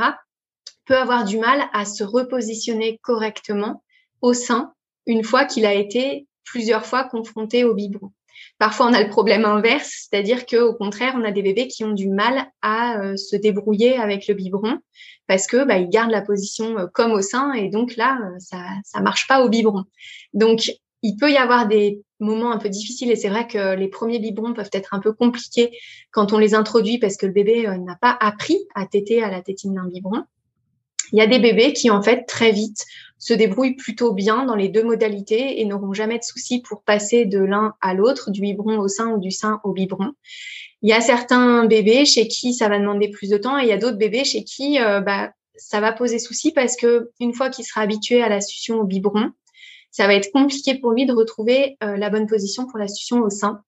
[0.85, 3.83] peut avoir du mal à se repositionner correctement
[4.21, 4.73] au sein
[5.07, 8.11] une fois qu'il a été plusieurs fois confrontés au biberon.
[8.59, 11.93] Parfois, on a le problème inverse, c'est-à-dire qu'au contraire, on a des bébés qui ont
[11.93, 14.79] du mal à euh, se débrouiller avec le biberon
[15.27, 18.35] parce que bah, ils gardent la position euh, comme au sein et donc là, euh,
[18.39, 19.85] ça ça marche pas au biberon.
[20.33, 20.71] Donc,
[21.03, 24.19] il peut y avoir des moments un peu difficiles et c'est vrai que les premiers
[24.19, 25.71] biberons peuvent être un peu compliqués
[26.11, 29.41] quand on les introduit parce que le bébé n'a pas appris à téter à la
[29.41, 30.23] tétine d'un biberon.
[31.11, 32.85] Il y a des bébés qui en fait très vite
[33.17, 37.25] se débrouillent plutôt bien dans les deux modalités et n'auront jamais de soucis pour passer
[37.25, 40.13] de l'un à l'autre, du biberon au sein ou du sein au biberon.
[40.81, 43.67] Il y a certains bébés chez qui ça va demander plus de temps et il
[43.67, 47.33] y a d'autres bébés chez qui euh, bah, ça va poser souci parce que une
[47.33, 49.31] fois qu'il sera habitué à la succion au biberon,
[49.91, 53.21] ça va être compliqué pour lui de retrouver euh, la bonne position pour la succion
[53.21, 53.61] au sein.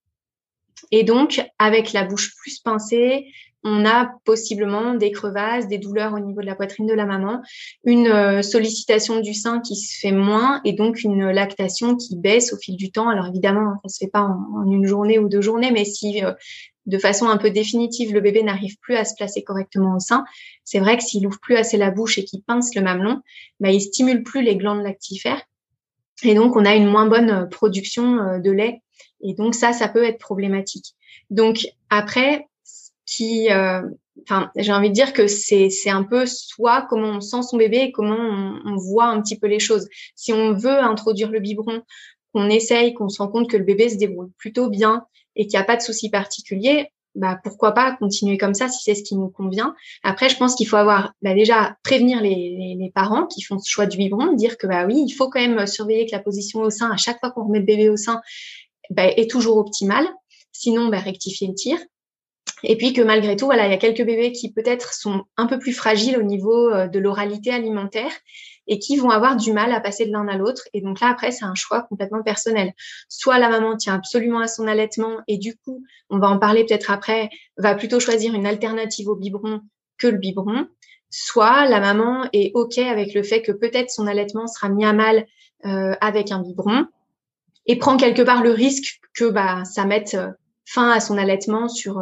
[0.92, 3.28] Et donc, avec la bouche plus pincée,
[3.64, 7.42] on a possiblement des crevasses, des douleurs au niveau de la poitrine de la maman,
[7.86, 12.54] une euh, sollicitation du sein qui se fait moins et donc une lactation qui baisse
[12.54, 13.10] au fil du temps.
[13.10, 16.34] Alors évidemment, ça se fait pas en, une journée ou deux journées, mais si euh,
[16.86, 20.26] de façon un peu définitive le bébé n'arrive plus à se placer correctement au sein,
[20.66, 23.22] c'est vrai que s'il ouvre plus assez la bouche et qu'il pince le mamelon,
[23.62, 25.42] bah, il stimule plus les glandes lactifères
[26.24, 28.82] et donc on a une moins bonne euh, production de lait
[29.22, 30.96] et donc ça, ça peut être problématique.
[31.30, 32.48] Donc après,
[33.06, 33.82] qui, euh,
[34.24, 37.78] enfin, j'ai envie de dire que c'est un peu soit comment on sent son bébé
[37.78, 39.88] et comment on, on, voit un petit peu les choses.
[40.16, 41.82] Si on veut introduire le biberon,
[42.34, 45.58] qu'on essaye, qu'on se rend compte que le bébé se débrouille plutôt bien et qu'il
[45.58, 49.04] n'y a pas de souci particulier, bah pourquoi pas continuer comme ça si c'est ce
[49.04, 49.76] qui nous convient.
[50.02, 53.60] Après, je pense qu'il faut avoir bah, déjà prévenir les, les, les, parents qui font
[53.60, 56.20] ce choix du biberon, dire que bah oui, il faut quand même surveiller que la
[56.20, 58.22] position au sein à chaque fois qu'on remet le bébé au sein
[58.90, 60.08] bah, est toujours optimale.
[60.52, 61.78] Sinon, bah, rectifier le tir.
[62.64, 65.48] Et puis que malgré tout, voilà, il y a quelques bébés qui peut-être sont un
[65.48, 68.12] peu plus fragiles au niveau euh, de l'oralité alimentaire
[68.68, 70.64] et qui vont avoir du mal à passer de l'un à l'autre.
[70.74, 72.74] Et donc là, après, c'est un choix complètement personnel.
[73.10, 76.66] Soit la maman tient absolument à son allaitement et du coup, on va en parler
[76.66, 79.62] peut-être après, va plutôt choisir une alternative au biberon
[79.98, 80.68] que le biberon.
[81.10, 84.94] Soit la maman est OK avec le fait que peut-être son allaitement sera mis à
[84.94, 85.28] mal
[85.66, 86.88] euh, avec un biberon
[87.66, 90.30] et prend quelque part le risque que bah, ça mette euh,
[90.66, 92.02] fin à son allaitement sur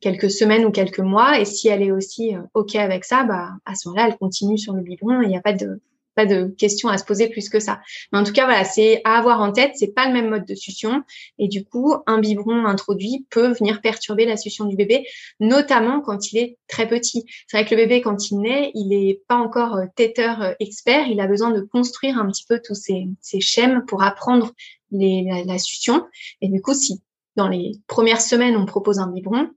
[0.00, 1.38] quelques semaines ou quelques mois.
[1.40, 4.58] Et si elle est aussi euh, OK avec ça, bah, à ce moment-là, elle continue
[4.58, 5.80] sur le biberon il n'y a pas de,
[6.18, 7.80] pas de question à se poser plus que ça.
[8.12, 9.70] Mais en tout cas, voilà, c'est à avoir en tête.
[9.76, 11.04] C'est pas le même mode de succion
[11.38, 15.06] et du coup, un biberon introduit peut venir perturber la succion du bébé,
[15.38, 17.24] notamment quand il est très petit.
[17.46, 20.52] C'est vrai que le bébé, quand il naît, il est pas encore euh, téteur euh,
[20.58, 21.06] expert.
[21.06, 24.50] Il a besoin de construire un petit peu tous ces, ces schèmes pour apprendre
[24.90, 26.04] les, la, la succion.
[26.40, 27.00] Et du coup, si
[27.36, 29.50] dans les premières semaines on propose un biberon,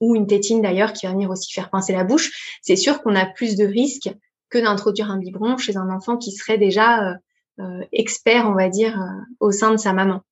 [0.00, 3.14] ou une tétine d'ailleurs qui va venir aussi faire pincer la bouche, c'est sûr qu'on
[3.14, 4.10] a plus de risques
[4.48, 7.14] que d'introduire un biberon chez un enfant qui serait déjà euh,
[7.60, 10.22] euh expert, on va dire, euh, au sein de sa maman.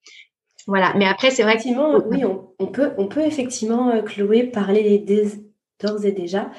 [0.66, 0.92] Voilà.
[0.96, 2.24] Mais après, c'est vrai effectivement, oui,
[2.58, 4.98] on, peut, on peut effectivement, Chloé, parler
[5.80, 6.50] d'ores et déjà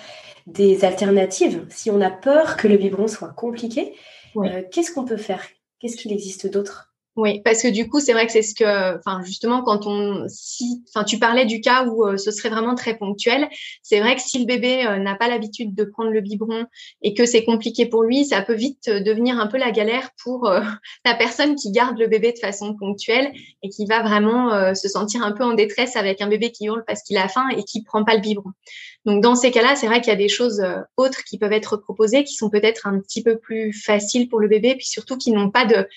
[0.47, 1.65] des alternatives.
[1.69, 3.93] Si on a peur que le biberon soit compliqué,
[4.71, 5.43] qu'est-ce qu'on peut faire?
[5.79, 6.88] Qu'est-ce qu'il existe d'autre?
[7.19, 10.25] Oui, parce que du coup, c'est vrai que c'est ce que, enfin, justement, quand on,
[10.29, 13.49] si, enfin, tu parlais du cas où euh, ce serait vraiment très ponctuel.
[13.83, 16.65] C'est vrai que si le bébé euh, n'a pas l'habitude de prendre le biberon
[17.01, 20.11] et que c'est compliqué pour lui, ça peut vite euh, devenir un peu la galère
[20.23, 20.49] pour
[21.05, 25.21] la personne qui garde le bébé de façon ponctuelle et qui va vraiment se sentir
[25.21, 27.83] un peu en détresse avec un bébé qui hurle parce qu'il a faim et qui
[27.83, 28.51] prend pas le biberon.
[29.05, 30.63] Donc, dans ces cas-là, c'est vrai qu'il y a des choses
[30.95, 34.47] autres qui peuvent être proposées qui sont peut-être un petit peu plus faciles pour le
[34.47, 35.87] bébé, puis surtout qui n'ont pas de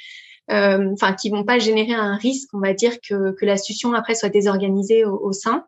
[0.49, 4.15] enfin qui vont pas générer un risque, on va dire que, que la succion après
[4.15, 5.65] soit désorganisée au, sein.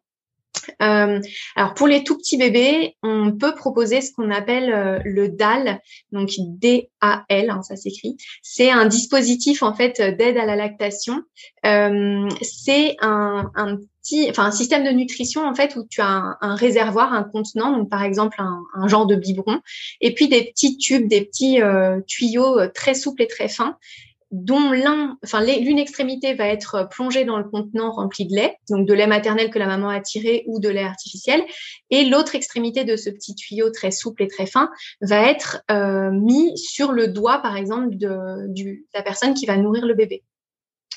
[0.82, 1.20] Euh,
[1.56, 5.80] alors pour les tout petits bébés, on peut proposer ce qu'on appelle euh, le DAL,
[6.12, 8.16] donc D-A-L, hein, ça s'écrit.
[8.42, 11.22] C'est un dispositif en fait d'aide à la lactation.
[11.66, 16.08] Euh, c'est un, un, petit, enfin un système de nutrition en fait où tu as
[16.08, 19.60] un, un réservoir, un contenant, donc par exemple un, un, genre de biberon,
[20.00, 23.76] et puis des petits tubes, des petits euh, tuyaux très souples et très fins
[24.34, 28.84] dont l'un, enfin l'une extrémité va être plongée dans le contenant rempli de lait, donc
[28.84, 31.44] de lait maternel que la maman a tiré ou de lait artificiel,
[31.90, 34.70] et l'autre extrémité de ce petit tuyau très souple et très fin
[35.00, 38.08] va être euh, mis sur le doigt, par exemple, de,
[38.92, 40.24] la personne qui va nourrir le bébé.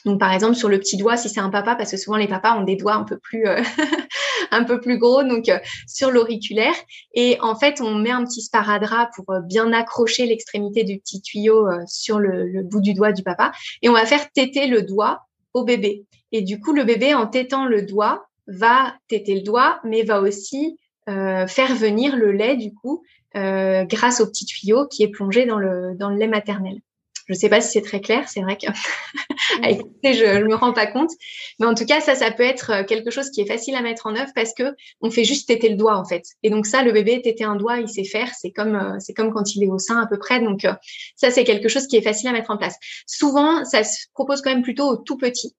[0.06, 2.28] Donc par exemple sur le petit doigt si c'est un papa parce que souvent les
[2.28, 3.62] papas ont des doigts un peu plus euh,
[4.52, 6.76] un peu plus gros donc euh, sur l'auriculaire.
[7.14, 11.22] Et en fait on met un petit sparadrap pour euh, bien accrocher l'extrémité du petit
[11.22, 13.52] tuyau sur le, bout du doigt du papa.
[13.82, 15.22] Et on va faire téter le doigt
[15.54, 16.06] au bébé.
[16.32, 20.22] Et du coup le bébé en tétant le doigt va téter le doigt mais va
[20.22, 25.58] aussi faire venir le lait du coup grâce au petit tuyau qui est plongé dans
[25.58, 26.80] le dans le lait maternel.
[27.28, 28.68] Je ne sais pas si c'est très clair, c'est vrai que
[29.64, 31.12] à écouter, je ne me rends pas compte.
[31.60, 33.82] Mais en tout cas, ça, ça peut être euh, quelque chose qui est facile à
[33.82, 36.24] mettre en œuvre parce que on fait juste téter le doigt en fait.
[36.44, 38.34] Et donc ça, le bébé téter un doigt, il sait faire.
[38.34, 40.40] C'est comme euh, c'est comme quand il est au sein à peu près.
[40.40, 40.74] Donc euh,
[41.16, 42.76] ça, c'est quelque chose qui est facile à mettre en place.
[43.06, 45.56] Souvent, ça se propose quand même plutôt au tout petit.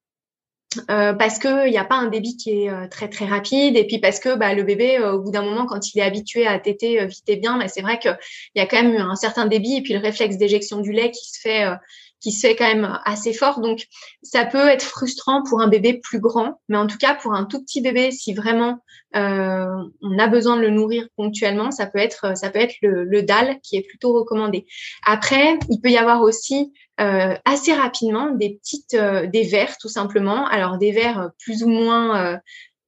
[0.90, 3.74] Euh, parce que il n'y a pas un débit qui est euh, très très rapide
[3.78, 6.02] et puis parce que bah, le bébé euh, au bout d'un moment quand il est
[6.02, 8.14] habitué à téter vite et bien bah, c'est vrai qu'il
[8.54, 11.31] y a quand même un certain débit et puis le réflexe d'éjection du lait qui
[11.31, 11.64] se fait
[12.20, 13.87] qui se fait quand même assez fort donc
[14.22, 17.44] ça peut être frustrant pour un bébé plus grand mais en tout cas pour un
[17.44, 18.78] tout petit bébé si vraiment
[19.14, 23.22] on a besoin de le nourrir ponctuellement ça peut être ça peut être le, le
[23.22, 24.66] DAL qui est plutôt recommandé
[25.04, 29.88] après il peut y avoir aussi euh, assez rapidement des petites, euh, des verres tout
[29.88, 30.48] simplement.
[30.48, 32.40] Alors des verres euh, plus ou moins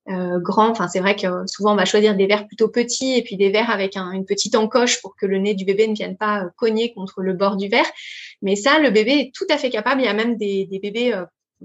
[0.09, 0.71] grands.
[0.71, 3.51] Enfin, c'est vrai que souvent on va choisir des verres plutôt petits et puis des
[3.51, 6.93] verres avec une petite encoche pour que le nez du bébé ne vienne pas cogner
[6.93, 7.91] contre le bord du verre.
[8.43, 10.01] Mais ça, le bébé est tout à fait capable.
[10.01, 11.15] Il y a même des, des bébés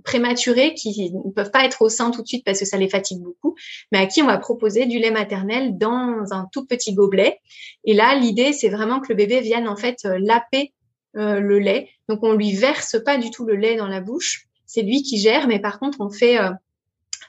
[0.04, 2.90] prématurés qui ne peuvent pas être au sein tout de suite parce que ça les
[2.90, 3.56] fatigue beaucoup,
[3.92, 7.40] mais à qui on va proposer du lait maternel dans un tout petit gobelet.
[7.86, 10.74] Et là, l'idée, c'est vraiment que le bébé vienne en fait laper
[11.18, 11.90] euh, le lait.
[12.10, 14.48] Donc on lui verse pas du tout le lait dans la bouche.
[14.66, 16.50] C'est lui qui gère, mais par contre on fait euh,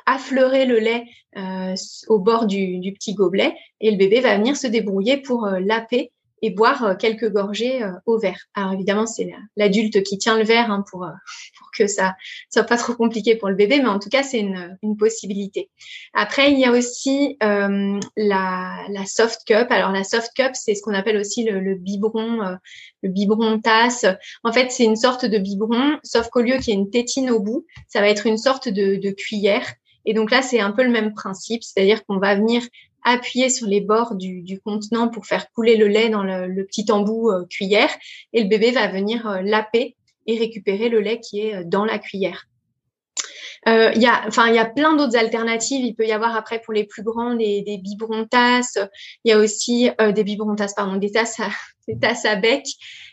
[0.06, 1.04] affleurer le lait
[1.36, 1.74] euh,
[2.08, 6.12] au bord du, du, petit gobelet et le bébé va venir se débrouiller pour laper
[6.42, 8.46] et boire euh, quelques gorgées euh, au verre.
[8.54, 11.10] Alors évidemment, c'est l'adulte qui tient le verre hein, pour, euh,
[11.58, 12.14] pour que ça
[12.50, 15.70] soit pas trop compliqué pour le bébé, mais en tout cas, c'est une, une possibilité.
[16.12, 19.66] Après, il y a aussi euh, la, la soft cup.
[19.70, 22.56] Alors la soft cup, c'est ce qu'on appelle aussi le, le biberon, euh,
[23.02, 24.04] le biberon tasse.
[24.44, 27.30] En fait, c'est une sorte de biberon, sauf qu'au lieu qu'il y ait une tétine
[27.30, 29.66] au bout, ça va être une sorte de, de cuillère.
[30.06, 32.62] Et donc là, c'est un peu le même principe, c'est-à-dire qu'on va venir
[33.06, 36.90] appuyer sur les bords du, du, contenant pour faire couler le lait dans le, petit
[36.90, 37.90] embout euh, cuillère
[38.32, 41.84] et le bébé va venir euh, laper et récupérer le lait qui est euh, dans
[41.84, 42.46] la cuillère.
[43.68, 45.84] Il y a, enfin, il y a plein d'autres alternatives.
[45.84, 48.78] Il peut y avoir après pour les plus grands des, des biberons tasses.
[49.24, 51.48] Il y a aussi des biberons tasses, pardon, des tasses à,
[51.88, 52.64] des tasses à bec.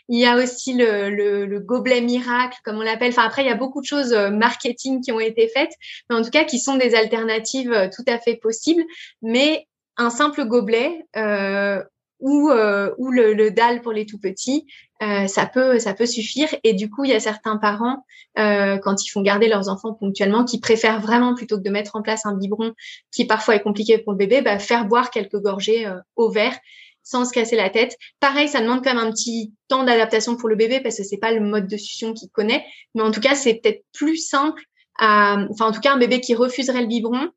[0.08, 3.10] Il y a aussi le, le, le gobelet miracle, comme on l'appelle.
[3.10, 5.72] Enfin, après, il y a beaucoup de choses marketing qui ont été faites,
[6.08, 8.84] mais en tout cas, qui sont des alternatives tout à fait possibles.
[9.22, 11.82] Mais un simple gobelet euh,
[12.20, 14.66] ou, le, le dalle pour les tout petits,
[15.00, 16.48] ça peut ça peut suffire.
[16.64, 18.04] Et du coup, il y a certains parents
[18.36, 22.02] quand ils font garder leurs enfants ponctuellement, qui préfèrent vraiment plutôt que de mettre en
[22.02, 22.72] place un biberon
[23.10, 25.86] qui parfois est compliqué pour le bébé, bah, faire boire quelques gorgées
[26.16, 26.58] au verre
[27.04, 27.96] sans se casser la tête.
[28.18, 31.18] Pareil, ça demande quand même un petit temps d'adaptation pour le bébé parce que c'est
[31.18, 32.64] pas le mode de succion qu'il connaît,
[32.94, 34.62] mais en tout cas, c'est peut-être plus simple.
[34.98, 35.36] À...
[35.50, 37.30] Enfin, en tout cas, un bébé qui refuserait le biberon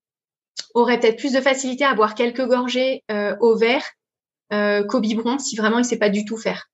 [0.74, 3.86] aurait peut-être plus de facilité à boire quelques gorgées euh, au verre
[4.54, 6.70] euh, qu'au biberon si vraiment il sait pas du tout faire.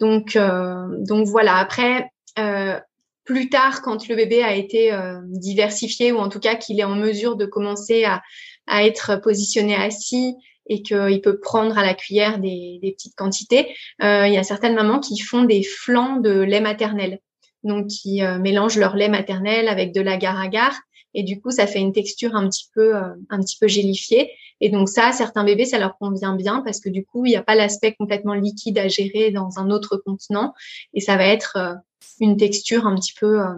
[0.00, 1.56] Donc, euh, donc voilà.
[1.56, 2.78] Après, euh,
[3.24, 6.84] plus tard, quand le bébé a été euh, diversifié ou en tout cas qu'il est
[6.84, 8.22] en mesure de commencer à,
[8.66, 10.34] à être positionné assis
[10.68, 14.42] et qu'il peut prendre à la cuillère des, des petites quantités, euh, il y a
[14.42, 17.20] certaines mamans qui font des flancs de lait maternel,
[17.64, 20.74] donc qui mélangent leur lait maternel avec de l'agar-agar
[21.14, 24.30] et du coup ça fait une texture un petit peu euh, un petit peu gélifiée.
[24.60, 27.36] Et donc ça certains bébés ça leur convient bien parce que du coup il n'y
[27.36, 30.54] a pas l'aspect complètement liquide à gérer dans un autre contenant
[30.94, 31.74] et ça va être euh,
[32.20, 33.54] une texture un petit peu euh,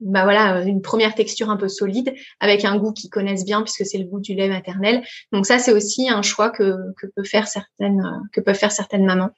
[0.00, 3.86] bah voilà une première texture un peu solide avec un goût qu'ils connaissent bien puisque
[3.86, 5.02] c'est le goût du lait maternel.
[5.32, 6.74] Donc ça c'est aussi un choix que,
[7.14, 9.30] peut faire certaines que peuvent faire certaines mamans.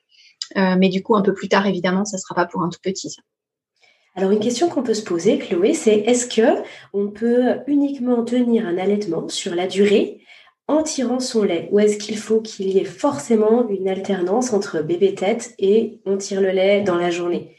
[0.57, 3.17] Mais du coup un peu plus tard évidemment ça sera pas pour un tout petit
[4.19, 8.67] alors une question qu'on peut se poser, Chloé, c'est est-ce que on peut uniquement tenir
[8.67, 10.21] un allaitement sur la durée
[10.67, 11.69] en tirant son lait?
[11.71, 16.17] Ou est-ce qu'il faut qu'il y ait forcément une alternance entre bébé tête et on
[16.17, 17.55] tire le lait dans la journée?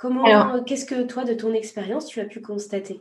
[0.00, 3.00] Comment qu'est-ce que toi de ton expérience tu as pu constater?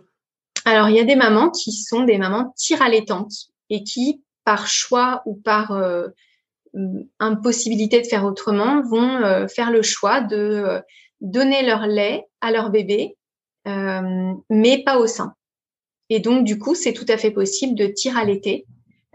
[0.66, 3.34] Alors il y a des mamans qui sont des mamans tire allaitantes
[3.70, 6.10] et qui par choix ou par euh,
[7.20, 10.82] impossibilité de faire autrement vont euh, faire le choix de euh,
[11.22, 13.18] donner leur lait à leur bébé,
[13.68, 15.34] euh, mais pas au sein.
[16.10, 18.66] Et donc, du coup, c'est tout à fait possible de à l'été.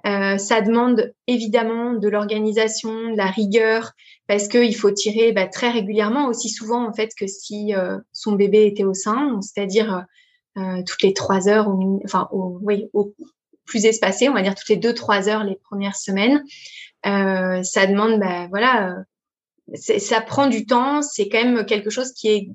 [0.06, 3.92] Euh, ça demande évidemment de l'organisation, de la rigueur,
[4.26, 8.32] parce qu'il faut tirer bah, très régulièrement, aussi souvent en fait que si euh, son
[8.32, 10.04] bébé était au sein, c'est-à-dire
[10.58, 13.14] euh, toutes les trois heures, ou, enfin, au, oui, au
[13.64, 16.44] plus espacé, on va dire toutes les deux trois heures les premières semaines.
[17.06, 18.96] Euh, ça demande, bah, voilà,
[19.74, 21.02] ça prend du temps.
[21.02, 22.48] C'est quand même quelque chose qui est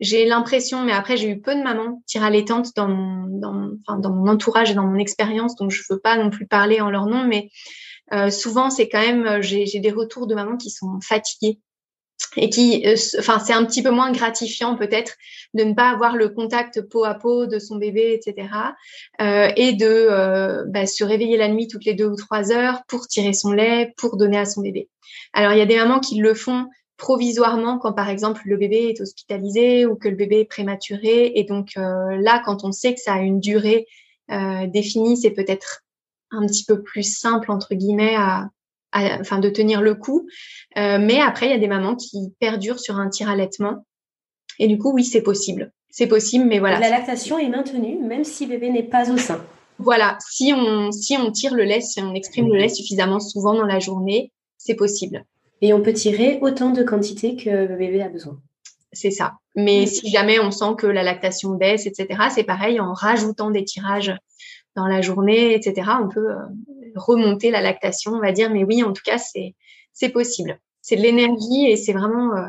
[0.00, 3.98] j'ai l'impression, mais après j'ai eu peu de mamans tir allaitantes dans mon, dans, enfin,
[3.98, 6.90] dans mon entourage et dans mon expérience, donc je veux pas non plus parler en
[6.90, 7.50] leur nom, mais
[8.12, 11.58] euh, souvent c'est quand même j'ai des retours de mamans qui sont fatiguées
[12.36, 15.14] et qui, euh, enfin c'est un petit peu moins gratifiant peut-être
[15.54, 18.48] de ne pas avoir le contact peau à peau de son bébé, etc.
[19.20, 22.82] Euh, et de euh, bah, se réveiller la nuit toutes les deux ou trois heures
[22.88, 24.88] pour tirer son lait, pour donner à son bébé.
[25.32, 28.88] Alors, il y a des mamans qui le font provisoirement quand, par exemple, le bébé
[28.88, 31.32] est hospitalisé ou que le bébé est prématuré.
[31.34, 33.86] Et donc, euh, là, quand on sait que ça a une durée
[34.30, 35.82] euh, définie, c'est peut-être
[36.30, 38.50] un petit peu plus simple, entre guillemets, à,
[38.92, 40.26] enfin, de tenir le coup.
[40.76, 43.84] Euh, mais après, il y a des mamans qui perdurent sur un tir allaitement.
[44.58, 45.72] Et du coup, oui, c'est possible.
[45.90, 46.80] C'est possible, mais voilà.
[46.80, 49.44] La lactation est maintenue, même si bébé n'est pas au sein.
[49.78, 53.54] Voilà, si on, si on tire le lait, si on exprime le lait suffisamment souvent
[53.54, 55.24] dans la journée, c'est possible.
[55.64, 58.38] Et on peut tirer autant de quantité que le bébé a besoin.
[58.92, 59.38] C'est ça.
[59.56, 63.64] Mais si jamais on sent que la lactation baisse, etc., c'est pareil, en rajoutant des
[63.64, 64.14] tirages
[64.76, 66.36] dans la journée, etc., on peut euh,
[66.96, 68.50] remonter la lactation, on va dire.
[68.50, 69.54] Mais oui, en tout cas, c'est,
[70.10, 70.60] possible.
[70.82, 72.46] C'est de l'énergie et c'est vraiment euh,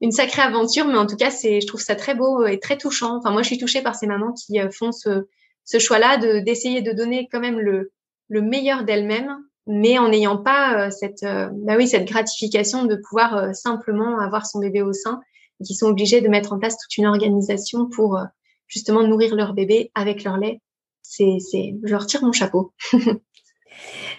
[0.00, 0.86] une sacrée aventure.
[0.86, 3.18] Mais en tout cas, c'est, je trouve ça très beau et très touchant.
[3.18, 5.28] Enfin, moi, je suis touchée par ces mamans qui euh, font ce,
[5.66, 7.92] ce choix-là de, d'essayer de donner quand même le,
[8.28, 9.36] le meilleur d'elles-mêmes
[9.70, 14.18] mais en n'ayant pas euh, cette, euh, bah oui, cette gratification de pouvoir euh, simplement
[14.18, 15.20] avoir son bébé au sein,
[15.64, 18.18] qui sont obligés de mettre en place toute une organisation pour
[18.66, 20.60] justement nourrir leur bébé avec leur lait.
[21.02, 22.72] C'est, c'est, je leur tire mon chapeau.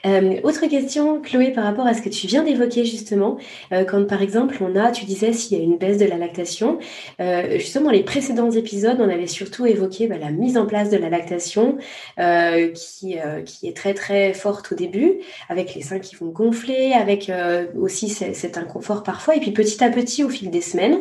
[0.06, 3.38] Euh, autre question, Chloé, par rapport à ce que tu viens d'évoquer justement,
[3.72, 6.18] euh, quand par exemple on a, tu disais s'il y a une baisse de la
[6.18, 6.80] lactation,
[7.20, 10.90] euh, justement dans les précédents épisodes, on avait surtout évoqué bah, la mise en place
[10.90, 11.78] de la lactation
[12.18, 17.32] qui, qui est très très forte au début, avec les seins qui vont gonfler, avec
[17.80, 21.00] aussi cet inconfort parfois, et puis petit à petit au fil des semaines,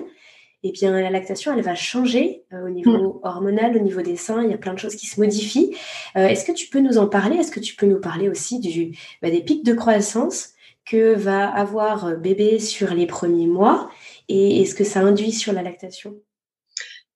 [0.62, 3.20] eh bien la lactation, elle va changer euh, au niveau mm.
[3.22, 4.42] hormonal, au niveau des seins.
[4.42, 5.74] Il y a plein de choses qui se modifient.
[6.16, 7.36] Euh, est-ce que tu peux nous en parler?
[7.36, 10.50] Est-ce que tu peux nous parler aussi du, bah, des pics de croissance
[10.84, 13.90] que va avoir euh, bébé sur les premiers mois?
[14.28, 16.14] Et, est ce que ça induit sur la lactation?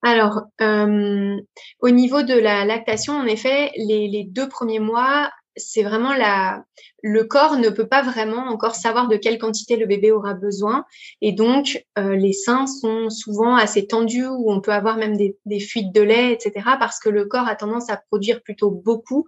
[0.06, 6.14] Alors, au niveau de la lactation, en effet, les, les deux premiers mois, c'est vraiment
[6.14, 6.64] la,
[7.02, 10.84] le corps ne peut pas vraiment encore savoir de quelle quantité le bébé aura besoin.
[11.20, 15.36] Et donc, euh, les seins sont souvent assez tendus ou on peut avoir même des,
[15.44, 16.52] des, fuites de lait, etc.
[16.78, 19.26] parce que le corps a tendance à produire plutôt beaucoup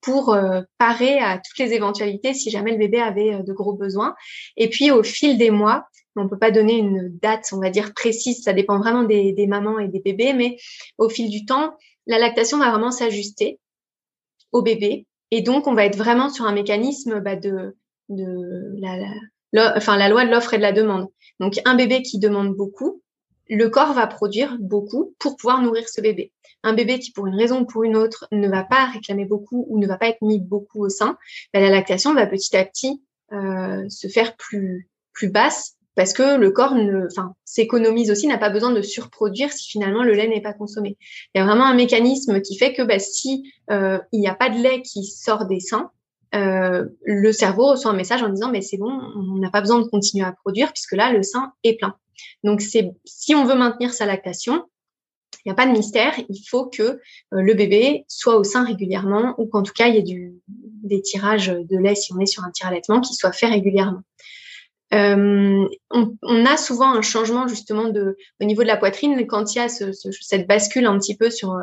[0.00, 3.74] pour euh, parer à toutes les éventualités si jamais le bébé avait euh, de gros
[3.74, 4.14] besoins.
[4.56, 7.94] Et puis, au fil des mois, on peut pas donner une date, on va dire
[7.94, 10.56] précise, ça dépend vraiment des, des mamans et des bébés, mais
[10.96, 11.76] au fil du temps,
[12.06, 13.60] la lactation va vraiment s'ajuster
[14.50, 17.76] au bébé et donc, on va être vraiment sur un mécanisme bah, de,
[18.08, 21.08] la loi de l'offre et de la demande.
[21.40, 23.02] Donc, un bébé qui demande beaucoup,
[23.48, 26.32] le corps va produire beaucoup pour pouvoir nourrir ce bébé.
[26.62, 29.66] Un bébé qui, pour une raison ou pour une autre, ne va pas réclamer beaucoup
[29.68, 31.16] ou ne va pas être mis beaucoup au sein,
[31.54, 33.02] bah, la lactation va petit à petit
[33.32, 36.76] euh, se faire plus, plus basse parce que le corps
[37.44, 40.96] s'économise aussi, n'a pas besoin de surproduire si finalement le lait n'est pas consommé.
[41.34, 44.34] Il y a vraiment un mécanisme qui fait que bah, si euh, il n'y a
[44.36, 45.90] pas de lait qui sort des seins,
[46.36, 49.80] euh, le cerveau reçoit un message en disant mais c'est bon, on n'a pas besoin
[49.80, 51.96] de continuer à produire puisque là le sein est plein.
[52.44, 54.66] Donc si on veut maintenir sa lactation,
[55.44, 56.98] il n'y a pas de mystère, il faut que euh,
[57.32, 61.48] le bébé soit au sein régulièrement ou qu'en tout cas il y ait des tirages
[61.48, 64.02] de lait si on est sur un tir allaitement qui soit fait régulièrement.
[64.94, 69.54] Euh, on, on, a souvent un changement justement de, au niveau de la poitrine quand
[69.54, 71.54] il y a ce, ce, cette bascule un petit peu sur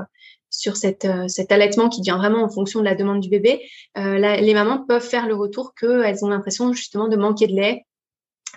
[0.49, 3.61] sur cette, euh, cet allaitement qui devient vraiment en fonction de la demande du bébé.
[3.97, 7.53] Euh, la, les mamans peuvent faire le retour qu'elles ont l'impression justement de manquer de
[7.53, 7.85] lait,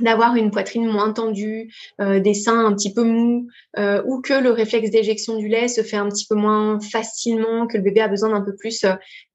[0.00, 3.48] d'avoir une poitrine moins tendue, euh, des seins un petit peu mous,
[3.78, 7.66] euh, ou que le réflexe d'éjection du lait se fait un petit peu moins facilement,
[7.66, 8.84] que le bébé a besoin d'un peu plus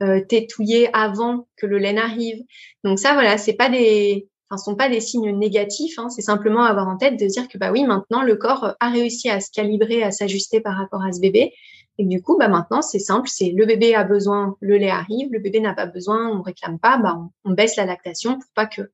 [0.01, 2.41] euh, tétouiller avant que le lait n'arrive.
[2.83, 5.97] Donc ça, voilà, c'est pas des, enfin, sont pas des signes négatifs.
[5.97, 8.89] Hein, c'est simplement avoir en tête de dire que bah oui, maintenant le corps a
[8.89, 11.53] réussi à se calibrer, à s'ajuster par rapport à ce bébé.
[11.99, 15.31] Et du coup, bah maintenant c'est simple, c'est le bébé a besoin, le lait arrive,
[15.31, 18.65] le bébé n'a pas besoin, on réclame pas, bah on, baisse la lactation pour pas
[18.65, 18.89] que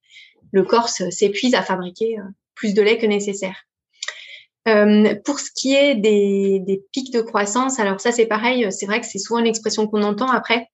[0.52, 2.24] le corps s'épuise à fabriquer euh,
[2.56, 3.56] plus de lait que nécessaire.
[4.68, 8.86] Euh, pour ce qui est des, des, pics de croissance, alors ça c'est pareil, c'est
[8.86, 10.30] vrai que c'est souvent une expression qu'on entend.
[10.30, 10.68] Après,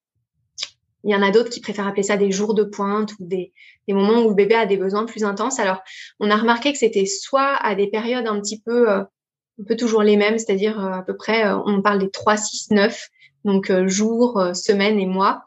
[1.05, 3.53] il y en a d'autres qui préfèrent appeler ça des jours de pointe ou des,
[3.87, 5.59] des, moments où le bébé a des besoins plus intenses.
[5.59, 5.81] Alors,
[6.19, 9.75] on a remarqué que c'était soit à des périodes un petit peu, euh, un peu
[9.75, 13.09] toujours les mêmes, c'est-à-dire euh, à peu près, euh, on parle des 3, 6, 9,
[13.45, 15.43] donc jours, semaines et mois.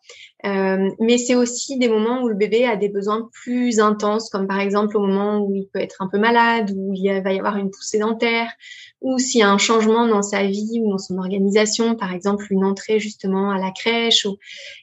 [0.47, 4.47] Euh, mais c'est aussi des moments où le bébé a des besoins plus intenses, comme
[4.47, 7.39] par exemple au moment où il peut être un peu malade, où il va y
[7.39, 8.53] avoir une poussée dentaire,
[9.01, 12.47] ou s'il y a un changement dans sa vie ou dans son organisation, par exemple
[12.51, 14.27] une entrée justement à la crèche.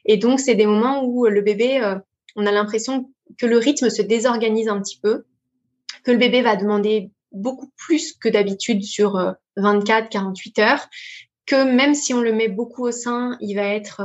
[0.04, 1.96] Et donc c'est des moments où le bébé, euh,
[2.36, 5.24] on a l'impression que le rythme se désorganise un petit peu,
[6.04, 10.88] que le bébé va demander beaucoup plus que d'habitude sur 24, euh, 48 heures,
[11.46, 14.02] que même si on le met beaucoup au sein, il va être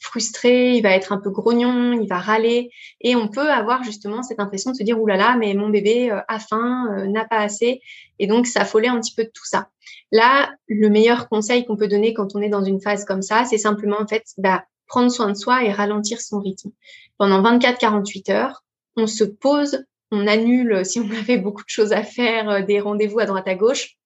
[0.00, 2.70] frustré, il va être un peu grognon, il va râler
[3.00, 5.68] et on peut avoir justement cette impression de se dire oulala, là là, mais mon
[5.68, 7.80] bébé euh, a faim, euh, n'a pas assez
[8.18, 9.68] et donc s'affoler un petit peu de tout ça.
[10.10, 13.44] Là, le meilleur conseil qu'on peut donner quand on est dans une phase comme ça,
[13.44, 16.70] c'est simplement en fait bah, prendre soin de soi et ralentir son rythme.
[17.18, 18.64] Pendant 24-48 heures,
[18.96, 22.80] on se pose, on annule si on avait beaucoup de choses à faire, euh, des
[22.80, 23.96] rendez-vous à droite à gauche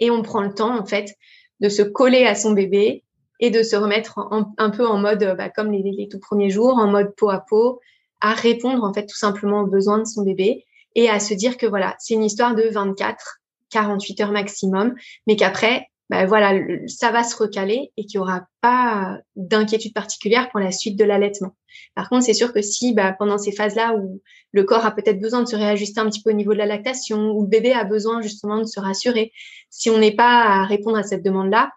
[0.00, 1.16] et on prend le temps en fait
[1.60, 3.04] de se coller à son bébé
[3.40, 4.18] et de se remettre
[4.58, 7.40] un peu en mode, bah, comme les, les, tout premiers jours, en mode peau à
[7.40, 7.80] peau,
[8.20, 10.64] à répondre en fait tout simplement aux besoins de son bébé
[10.94, 14.94] et à se dire que voilà, c'est une histoire de 24, 48 heures maximum,
[15.26, 20.50] mais qu'après, bah, voilà, ça va se recaler et qu'il n'y aura pas d'inquiétude particulière
[20.50, 21.54] pour la suite de l'allaitement.
[21.94, 24.22] Par contre, c'est sûr que si bah, pendant ces phases-là où
[24.52, 26.66] le corps a peut-être besoin de se réajuster un petit peu au niveau de la
[26.66, 29.32] lactation, où le bébé a besoin justement de se rassurer,
[29.68, 31.70] si on n'est pas à répondre à cette demande-là,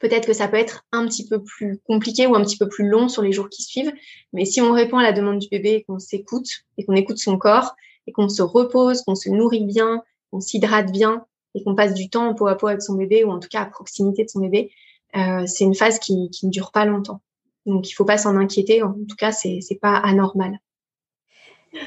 [0.00, 2.88] Peut-être que ça peut être un petit peu plus compliqué ou un petit peu plus
[2.88, 3.92] long sur les jours qui suivent.
[4.32, 7.18] Mais si on répond à la demande du bébé et qu'on s'écoute et qu'on écoute
[7.18, 7.74] son corps
[8.06, 11.24] et qu'on se repose, qu'on se nourrit bien, qu'on s'hydrate bien
[11.54, 13.62] et qu'on passe du temps peau à peau avec son bébé ou en tout cas
[13.62, 14.70] à proximité de son bébé,
[15.16, 17.20] euh, c'est une phase qui, ne dure pas longtemps.
[17.66, 18.82] Donc il faut pas s'en inquiéter.
[18.82, 20.60] En tout cas, c'est c'est pas anormal.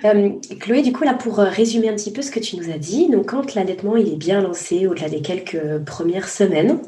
[0.05, 2.77] Euh, Chloé, du coup, là, pour résumer un petit peu ce que tu nous as
[2.77, 6.85] dit, donc quand l'allaitement il est bien lancé au-delà des quelques premières semaines, euh,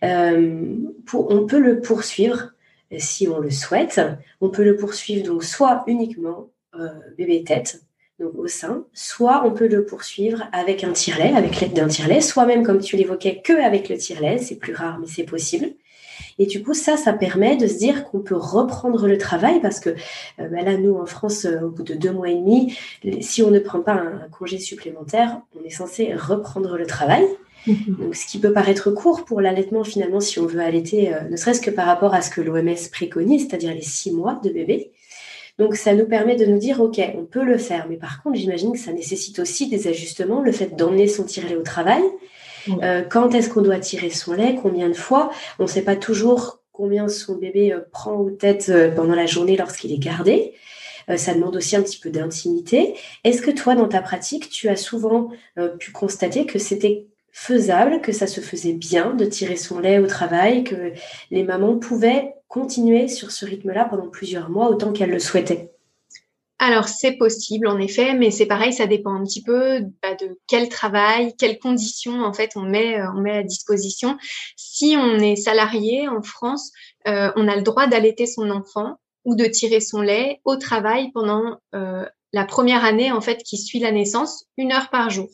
[0.00, 2.52] pour, on peut le poursuivre
[2.92, 4.00] euh, si on le souhaite.
[4.40, 6.48] On peut le poursuivre donc soit uniquement
[6.78, 7.82] euh, bébé tête,
[8.18, 12.20] donc au sein, soit on peut le poursuivre avec un tire-lait, avec l'aide d'un tire-lait,
[12.20, 15.70] soit même comme tu l'évoquais que avec le tire-lait, c'est plus rare mais c'est possible.
[16.38, 19.80] Et du coup, ça, ça permet de se dire qu'on peut reprendre le travail parce
[19.80, 19.90] que
[20.38, 22.76] bah là, nous, en France, au bout de deux mois et demi,
[23.20, 27.26] si on ne prend pas un congé supplémentaire, on est censé reprendre le travail.
[27.66, 31.60] Donc, ce qui peut paraître court pour l'allaitement, finalement, si on veut allaiter, ne serait-ce
[31.60, 34.92] que par rapport à ce que l'OMS préconise, c'est-à-dire les six mois de bébé.
[35.58, 37.86] Donc, ça nous permet de nous dire, OK, on peut le faire.
[37.90, 41.56] Mais par contre, j'imagine que ça nécessite aussi des ajustements, le fait d'emmener son tire-lait
[41.56, 42.02] au travail.
[42.82, 44.56] Euh, quand est-ce qu'on doit tirer son lait?
[44.60, 45.30] Combien de fois?
[45.58, 49.26] On ne sait pas toujours combien son bébé euh, prend aux tête euh, pendant la
[49.26, 50.54] journée lorsqu'il est gardé.
[51.16, 52.94] ça demande aussi un petit peu d'intimité.
[53.24, 55.30] Est-ce que toi, dans ta pratique, tu as souvent
[55.78, 60.06] pu constater que c'était faisable, que ça se faisait bien de tirer son lait au
[60.06, 60.92] travail, que
[61.30, 65.70] les mamans pouvaient continuer sur ce rythme-là pendant plusieurs mois autant qu'elles le souhaitaient
[66.62, 70.38] alors c'est possible en effet, mais c'est pareil, ça dépend un petit peu bah, de
[70.46, 74.18] quel travail, quelles conditions en fait on met euh, on met à disposition.
[74.56, 76.70] Si on est salarié en France,
[77.08, 81.10] euh, on a le droit d'allaiter son enfant ou de tirer son lait au travail
[81.12, 82.04] pendant euh,
[82.34, 85.28] la première année en fait qui suit la naissance, une heure par jour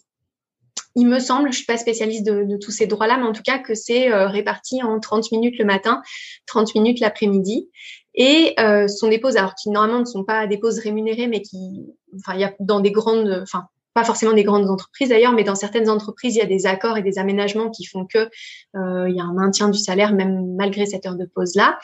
[0.97, 3.59] il me semble, je suis pas spécialiste de, tous ces droits-là, mais en tout cas
[3.59, 6.03] que c'est euh, réparti en 30 minutes le matin,
[6.47, 7.71] 30 minutes l'après-midi.
[8.15, 11.43] Et euh, sont des pauses, alors qui normalement ne sont pas des pauses rémunérées, mais
[11.43, 11.87] qui,
[12.17, 15.45] enfin, il y a dans des grandes, enfin, pas forcément des grandes entreprises d'ailleurs, mais
[15.45, 18.29] dans certaines entreprises, il y a des accords et des aménagements qui font que
[18.77, 21.79] euh, il y a un maintien du salaire même malgré cette heure de pause là.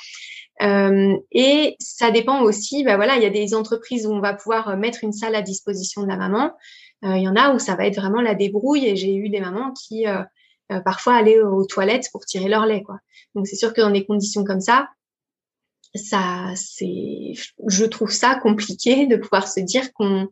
[0.62, 4.34] Euh, et ça dépend aussi, bah voilà, il y a des entreprises où on va
[4.34, 6.52] pouvoir mettre une salle à disposition de la maman.
[7.04, 9.28] Euh, il y en a où ça va être vraiment la débrouille et j'ai eu
[9.28, 10.22] des mamans qui euh,
[10.70, 12.82] euh, parfois allaient aux toilettes pour tirer leur lait.
[12.82, 12.98] Quoi.
[13.34, 14.88] Donc c'est sûr que dans des conditions comme ça,
[15.94, 17.32] ça c'est,
[17.66, 20.28] je trouve ça compliqué de pouvoir se dire qu'on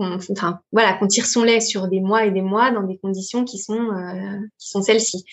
[0.00, 3.44] enfin voilà, qu'on tire son lait sur des mois et des mois dans des conditions
[3.44, 5.24] qui sont euh, qui sont celles-ci.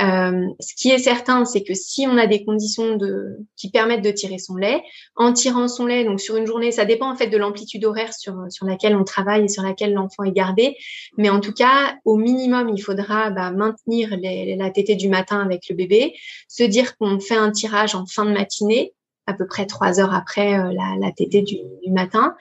[0.00, 4.04] Euh, ce qui est certain, c'est que si on a des conditions de qui permettent
[4.04, 4.82] de tirer son lait,
[5.16, 8.12] en tirant son lait, donc sur une journée, ça dépend en fait de l'amplitude horaire
[8.14, 10.76] sur sur laquelle on travaille et sur laquelle l'enfant est gardé,
[11.16, 15.68] mais en tout cas, au minimum, il faudra bah, maintenir la tétée du matin avec
[15.68, 16.14] le bébé,
[16.48, 18.92] se dire qu'on fait un tirage en fin de matinée
[19.28, 21.58] à peu près trois heures après euh, la, la tétée du,
[21.90, 22.34] matin,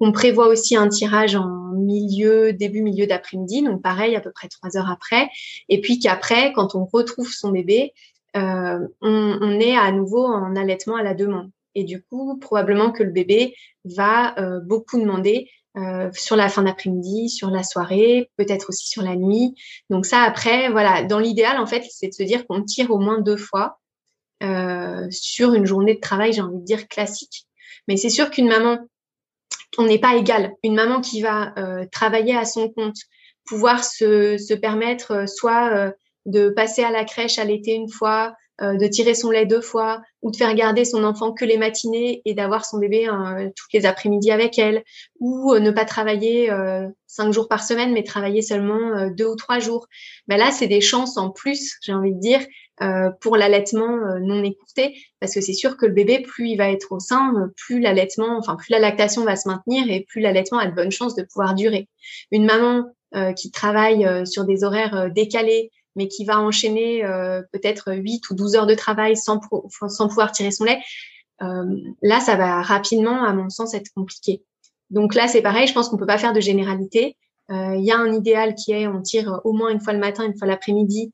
[0.00, 4.48] on prévoit aussi un tirage en milieu, début, milieu d'après-midi, donc pareil, à peu près
[4.48, 5.28] trois heures après.
[5.68, 7.92] Et puis qu'après, quand on retrouve son bébé,
[8.36, 11.50] euh, on, est à nouveau en allaitement à la demande.
[11.74, 16.62] Et du coup, probablement que le bébé va euh, beaucoup demander euh, sur la fin
[16.62, 19.54] d'après-midi, sur la soirée, peut-être aussi sur la nuit.
[19.88, 22.98] Donc ça, après, voilà, dans l'idéal, en fait, c'est de se dire qu'on tire au
[22.98, 23.76] moins deux fois
[25.10, 27.44] sur une journée de travail, j'ai envie de dire classique.
[27.88, 28.78] Mais c'est sûr qu'une maman
[29.78, 30.54] on n'est pas égal.
[30.62, 32.96] Une maman qui va euh, travailler à son compte,
[33.46, 35.90] pouvoir se, se permettre euh, soit euh,
[36.26, 40.02] de passer à la crèche à l'été une fois, de tirer son lait deux fois,
[40.20, 43.08] ou de faire garder son enfant que les matinées et d'avoir son bébé
[43.56, 44.84] toutes les après-midi avec elle,
[45.18, 46.52] ou ne pas travailler
[47.06, 49.86] cinq jours par semaine, mais travailler seulement deux ou trois jours.
[50.28, 52.40] Ben là, c'est des chances en plus, j'ai envie de dire,
[52.82, 56.56] euh, pour l'allaitement euh, non écourté, parce que c'est sûr que le bébé, plus il
[56.56, 60.22] va être au sein, plus l'allaitement, enfin plus la lactation va se maintenir et plus
[60.22, 61.88] l'allaitement a de bonnes chances de pouvoir durer.
[62.30, 67.02] Une maman euh, qui travaille sur des horaires décalés, mais qui va enchaîner
[67.52, 69.40] peut-être 8 ou 12 heures de travail sans,
[69.88, 70.80] sans pouvoir tirer son lait,
[71.40, 74.42] là, ça va rapidement, à mon sens, être compliqué.
[74.88, 77.16] Donc là, c'est pareil, je pense qu'on peut pas faire de généralité.
[77.50, 80.24] Il y a un idéal qui est on tire au moins une fois le matin,
[80.24, 81.12] une fois l'après-midi,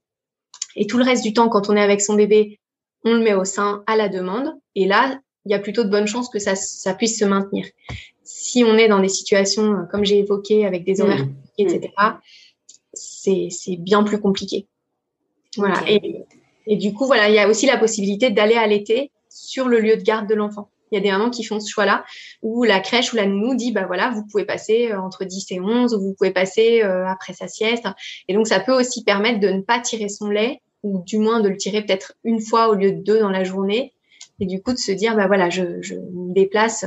[0.76, 2.60] et tout le reste du temps, quand on est avec son bébé,
[3.04, 4.52] on le met au sein à la demande.
[4.74, 7.66] Et là, il y a plutôt de bonnes chances que ça, ça puisse se maintenir.
[8.24, 11.34] Si on est dans des situations, euh, comme j'ai évoqué, avec des horaires, mmh.
[11.58, 11.92] etc.,
[12.92, 14.66] c'est bien plus compliqué.
[15.56, 15.76] Voilà.
[15.86, 16.24] Et,
[16.66, 19.96] et, du coup, voilà, il y a aussi la possibilité d'aller allaiter sur le lieu
[19.96, 20.68] de garde de l'enfant.
[20.90, 22.04] Il y a des mamans qui font ce choix-là,
[22.42, 25.46] où la crèche ou la nounou dit, bah voilà, vous pouvez passer euh, entre 10
[25.50, 27.86] et 11, ou vous pouvez passer euh, après sa sieste.
[28.28, 31.40] Et donc, ça peut aussi permettre de ne pas tirer son lait ou du moins
[31.40, 33.92] de le tirer peut-être une fois au lieu de deux dans la journée.
[34.38, 36.84] Et du coup, de se dire, bah voilà, je, me déplace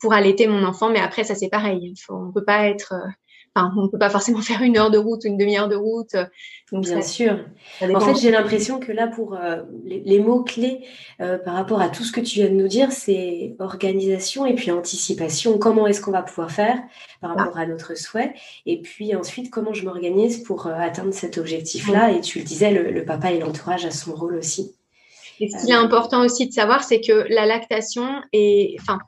[0.00, 1.80] pour allaiter mon enfant, mais après, ça c'est pareil.
[1.82, 3.08] Il faut, on peut pas être, euh,
[3.56, 6.14] enfin, on peut pas forcément faire une heure de route ou une demi-heure de route.
[6.72, 7.38] Donc Bien sûr.
[7.80, 10.84] en fait, j'ai l'impression que là, pour euh, les, mots clés
[11.20, 14.54] euh, par rapport à tout ce que tu viens de nous dire, c'est organisation et
[14.54, 15.58] puis anticipation.
[15.58, 16.78] Comment est-ce qu'on va pouvoir faire
[17.20, 17.42] par ah.
[17.42, 18.34] rapport à notre souhait?
[18.66, 22.12] Et puis ensuite, comment je m'organise pour atteindre cet objectif-là?
[22.12, 24.76] Et tu le disais, le, le papa et l'entourage a son rôle aussi.
[25.40, 28.98] Et ce qui est important aussi de savoir, c'est que la lactation est, enfin,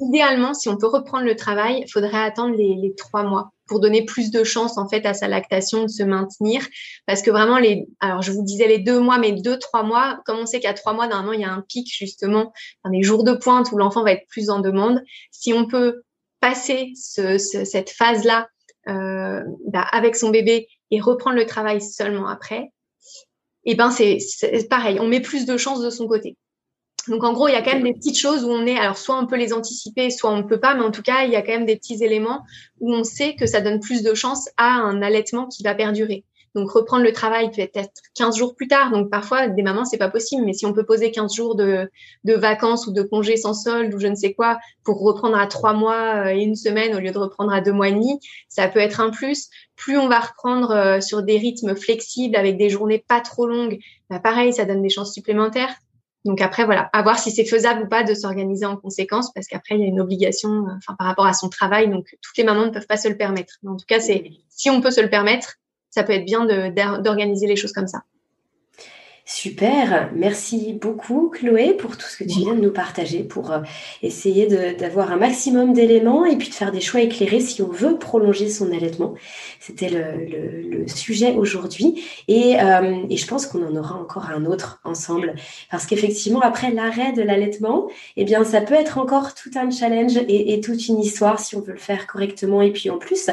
[0.00, 4.04] idéalement, si on peut reprendre le travail, il faudrait attendre les, trois mois pour donner
[4.04, 6.60] plus de chances en fait à sa lactation de se maintenir.
[7.06, 10.20] Parce que vraiment les, alors je vous disais les deux mois, mais deux trois mois,
[10.26, 12.52] comme on sait qu'à trois mois normalement il y a un pic justement,
[12.84, 15.02] dans les jours de pointe où l'enfant va être plus en demande.
[15.30, 16.02] Si on peut
[16.38, 18.46] passer ce, cette phase là
[18.88, 22.72] euh, bah, avec son bébé et reprendre le travail seulement après,
[23.64, 24.18] et eh ben c'est
[24.68, 26.36] pareil, on met plus de chances de son côté.
[27.08, 28.96] Donc en gros, il y a quand même des petites choses où on est, alors
[28.96, 31.30] soit on peut les anticiper, soit on ne peut pas, mais en tout cas, il
[31.30, 32.44] y a quand même des petits éléments
[32.80, 36.24] où on sait que ça donne plus de chances à un allaitement qui va perdurer.
[36.54, 38.90] Donc reprendre le travail peut-être 15 jours plus tard.
[38.90, 41.90] Donc parfois des mamans c'est pas possible, mais si on peut poser 15 jours de,
[42.24, 45.46] de vacances ou de congés sans solde ou je ne sais quoi pour reprendre à
[45.46, 48.20] trois mois euh, et une semaine au lieu de reprendre à deux mois et demi,
[48.48, 49.48] ça peut être un plus.
[49.76, 53.78] Plus on va reprendre euh, sur des rythmes flexibles avec des journées pas trop longues,
[54.10, 55.74] bah pareil ça donne des chances supplémentaires.
[56.24, 59.46] Donc après, voilà, à voir si c'est faisable ou pas de s'organiser en conséquence, parce
[59.48, 61.88] qu'après, il y a une obligation euh, enfin, par rapport à son travail.
[61.90, 63.54] Donc, toutes les mamans ne peuvent pas se le permettre.
[63.62, 65.56] Mais en tout cas, c'est si on peut se le permettre,
[65.90, 66.46] ça peut être bien
[67.00, 68.02] d'organiser les choses comme ça.
[69.34, 73.60] Super, merci beaucoup Chloé pour tout ce que tu viens de nous partager, pour euh,
[74.02, 77.96] essayer d'avoir un maximum d'éléments et puis de faire des choix éclairés si on veut
[77.96, 79.14] prolonger son allaitement.
[79.58, 82.04] C'était le, sujet aujourd'hui.
[82.28, 85.34] Et, euh, et, je pense qu'on en aura encore un autre ensemble.
[85.70, 90.18] Parce qu'effectivement après l'arrêt de l'allaitement, eh bien ça peut être encore tout un challenge
[90.28, 92.60] et, toute une histoire si on veut le faire correctement.
[92.60, 93.30] Et puis en plus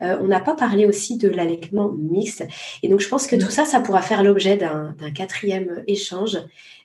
[0.00, 2.46] euh, on n'a pas parlé aussi de l'allaitement mixte.
[2.82, 5.41] Et donc je pense que tout ça ça pourra faire l'objet d'un quatrième
[5.86, 6.38] échange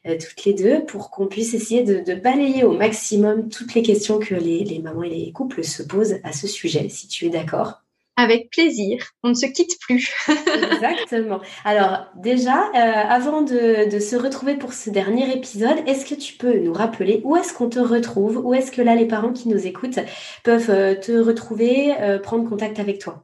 [0.06, 4.20] euh, toutes les deux pour qu'on puisse essayer de, balayer au maximum toutes les questions
[4.20, 7.30] que les, les mamans et les couples se posent à ce sujet si tu es
[7.30, 7.82] d'accord.
[8.20, 9.12] Avec plaisir.
[9.22, 10.12] On ne se quitte plus.
[10.74, 11.40] Exactement.
[11.64, 16.58] Alors déjà, euh, avant de, se retrouver pour ce dernier épisode, est-ce que tu peux
[16.58, 18.42] nous rappeler où est-ce qu'on te retrouve?
[18.44, 20.00] Où est-ce que là, les parents qui nous écoutent
[20.44, 21.94] peuvent euh, te retrouver,
[22.24, 23.24] prendre contact avec toi?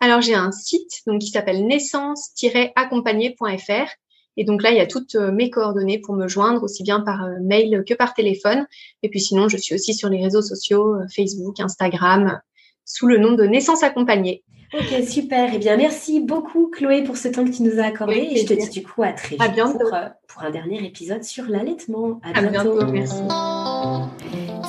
[0.00, 3.88] Alors j'ai un site donc, qui s'appelle naissance-accompagné.fr.
[4.36, 7.26] Et donc là, il y a toutes mes coordonnées pour me joindre, aussi bien par
[7.42, 8.66] mail que par téléphone.
[9.02, 12.40] Et puis sinon, je suis aussi sur les réseaux sociaux, Facebook, Instagram,
[12.84, 14.44] sous le nom de Naissance accompagnée.
[14.74, 15.50] Ok, super.
[15.54, 18.28] Eh bien, merci beaucoup, Chloé, pour ce temps que tu nous as accordé.
[18.32, 21.44] et je te dis du coup à très vite euh, Pour, un dernier épisode sur
[21.44, 22.20] l'allaitement.
[22.22, 22.84] À, bientôt.
[22.86, 23.22] Merci.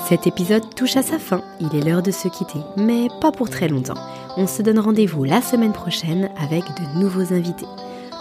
[0.08, 1.44] Cet épisode touche à sa fin.
[1.60, 3.98] Il est l'heure de se quitter, mais pas pour très longtemps.
[4.38, 7.66] On se donne rendez-vous la semaine prochaine avec de nouveaux invités.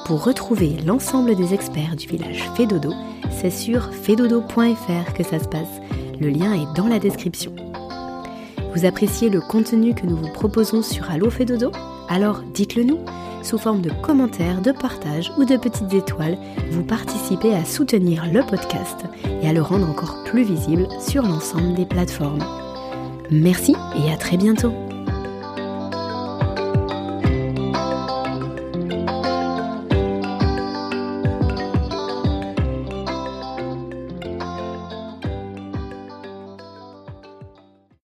[0.07, 2.93] Pour retrouver l'ensemble des experts du village Fédodo,
[3.33, 5.81] c'est sur fedodo.fr que ça se passe.
[6.21, 7.53] Le lien est dans la description.
[8.73, 11.73] Vous appréciez le contenu que nous vous proposons sur Allo fait dodo
[12.09, 13.01] Alors dites-le nous.
[13.43, 16.39] Sous forme de commentaires, de partages ou de petites étoiles,
[16.71, 19.07] vous participez à soutenir le podcast
[19.43, 22.45] et à le rendre encore plus visible sur l'ensemble des plateformes.
[23.33, 24.73] Merci et à très bientôt